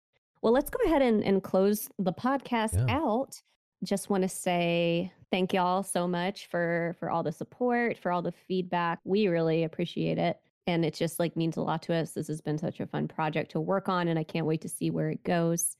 [0.42, 2.96] Well, let's go ahead and, and close the podcast yeah.
[2.96, 3.40] out.
[3.84, 8.22] Just want to say thank y'all so much for for all the support, for all
[8.22, 8.98] the feedback.
[9.04, 12.12] We really appreciate it and it just like means a lot to us.
[12.12, 14.68] This has been such a fun project to work on, and I can't wait to
[14.68, 15.76] see where it goes.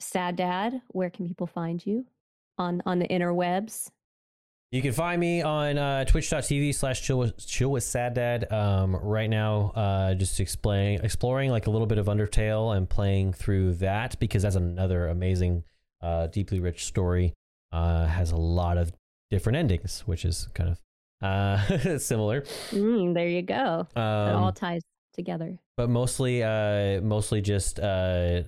[0.00, 2.06] Sad Dad, where can people find you
[2.56, 3.90] on on the interwebs?
[4.72, 8.52] You can find me on uh, twitch.tv slash chill with, chill with sad dad.
[8.52, 13.32] Um, right now, uh, just explain, exploring like a little bit of Undertale and playing
[13.32, 15.64] through that because that's another amazing,
[16.00, 17.34] uh, deeply rich story.
[17.72, 18.92] Uh, has a lot of
[19.30, 20.80] different endings, which is kind of
[21.20, 22.42] uh, similar.
[22.70, 23.88] Mm, there you go.
[23.96, 24.82] Um, it all ties
[25.14, 25.58] together.
[25.76, 28.42] But mostly, uh, mostly just uh,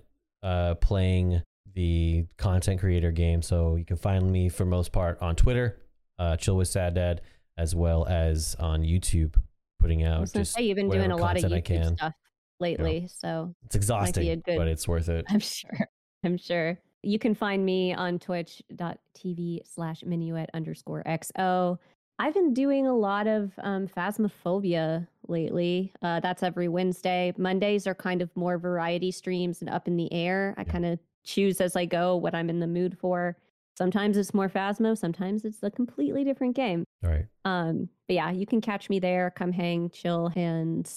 [0.45, 1.43] uh, playing
[1.75, 3.43] the content creator game.
[3.43, 5.79] So you can find me for most part on Twitter,
[6.23, 7.21] uh, Chill with Sad Dad,
[7.59, 9.35] as well as on YouTube,
[9.81, 10.33] putting out.
[10.33, 12.15] Just say you've been doing a lot of YouTube stuff
[12.61, 15.25] lately, you know, so it's exhausting, good, but it's worth it.
[15.29, 15.89] I'm sure.
[16.25, 16.79] I'm sure.
[17.03, 21.79] You can find me on twitch.tv slash minuet underscore XO.
[22.21, 25.93] I've been doing a lot of um, Phasmophobia lately.
[26.03, 27.33] Uh, that's every Wednesday.
[27.37, 30.55] Mondays are kind of more variety streams and up in the air.
[30.57, 33.37] I kind of choose as I go what I'm in the mood for.
[33.83, 36.85] Sometimes it's more Phasmo, sometimes it's a completely different game.
[37.05, 37.27] All right.
[37.45, 39.33] Um, but yeah, you can catch me there.
[39.35, 40.89] Come hang, chill, and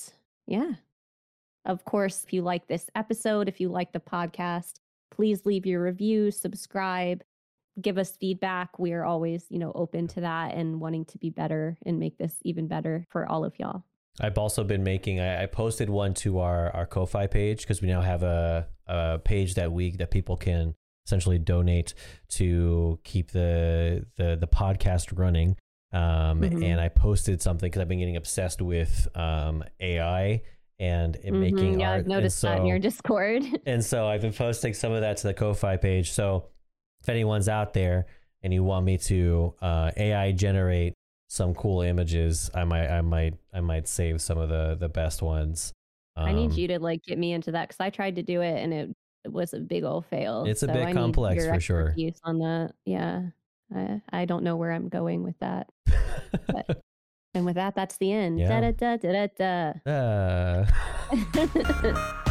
[0.46, 0.74] yeah.
[1.66, 4.74] Of course, if you like this episode, if you like the podcast,
[5.10, 7.24] please leave your review, subscribe,
[7.82, 8.78] give us feedback.
[8.78, 12.20] We are always, you know, open to that and wanting to be better and make
[12.20, 13.84] this even better for all of y'all.
[14.22, 15.20] I've also been making.
[15.20, 19.18] I, I posted one to our our Ko-fi page because we now have a a
[19.18, 20.76] page that week that people can
[21.06, 21.94] essentially donate
[22.30, 25.58] to keep the the the podcast running.
[25.94, 26.64] Um, mm-hmm.
[26.64, 30.42] And I posted something because I've been getting obsessed with um, AI
[30.78, 31.40] and mm-hmm.
[31.40, 32.00] making yeah, art.
[32.02, 33.44] I've noticed so, that in your Discord.
[33.66, 36.12] and so I've been posting some of that to the Ko-fi page.
[36.12, 36.48] So
[37.02, 38.08] if anyone's out there
[38.44, 40.94] and you want me to uh, AI generate
[41.30, 45.22] some cool images, I might, I might, I might save some of the the best
[45.22, 45.72] ones.
[46.18, 48.24] Um, I need um, you to like get me into that because I tried to
[48.24, 48.96] do it and it, it
[49.32, 50.46] was a big old fail.
[50.46, 51.94] It's a so bit I complex for sure.
[51.96, 53.24] Use On that, yeah,
[53.74, 55.68] I, I don't know where I'm going with that.
[56.48, 56.82] but,
[57.34, 58.40] and with that, that's the end.
[58.40, 58.60] Yeah.
[58.62, 60.66] Da, da, da, da, da.
[61.92, 62.12] Uh.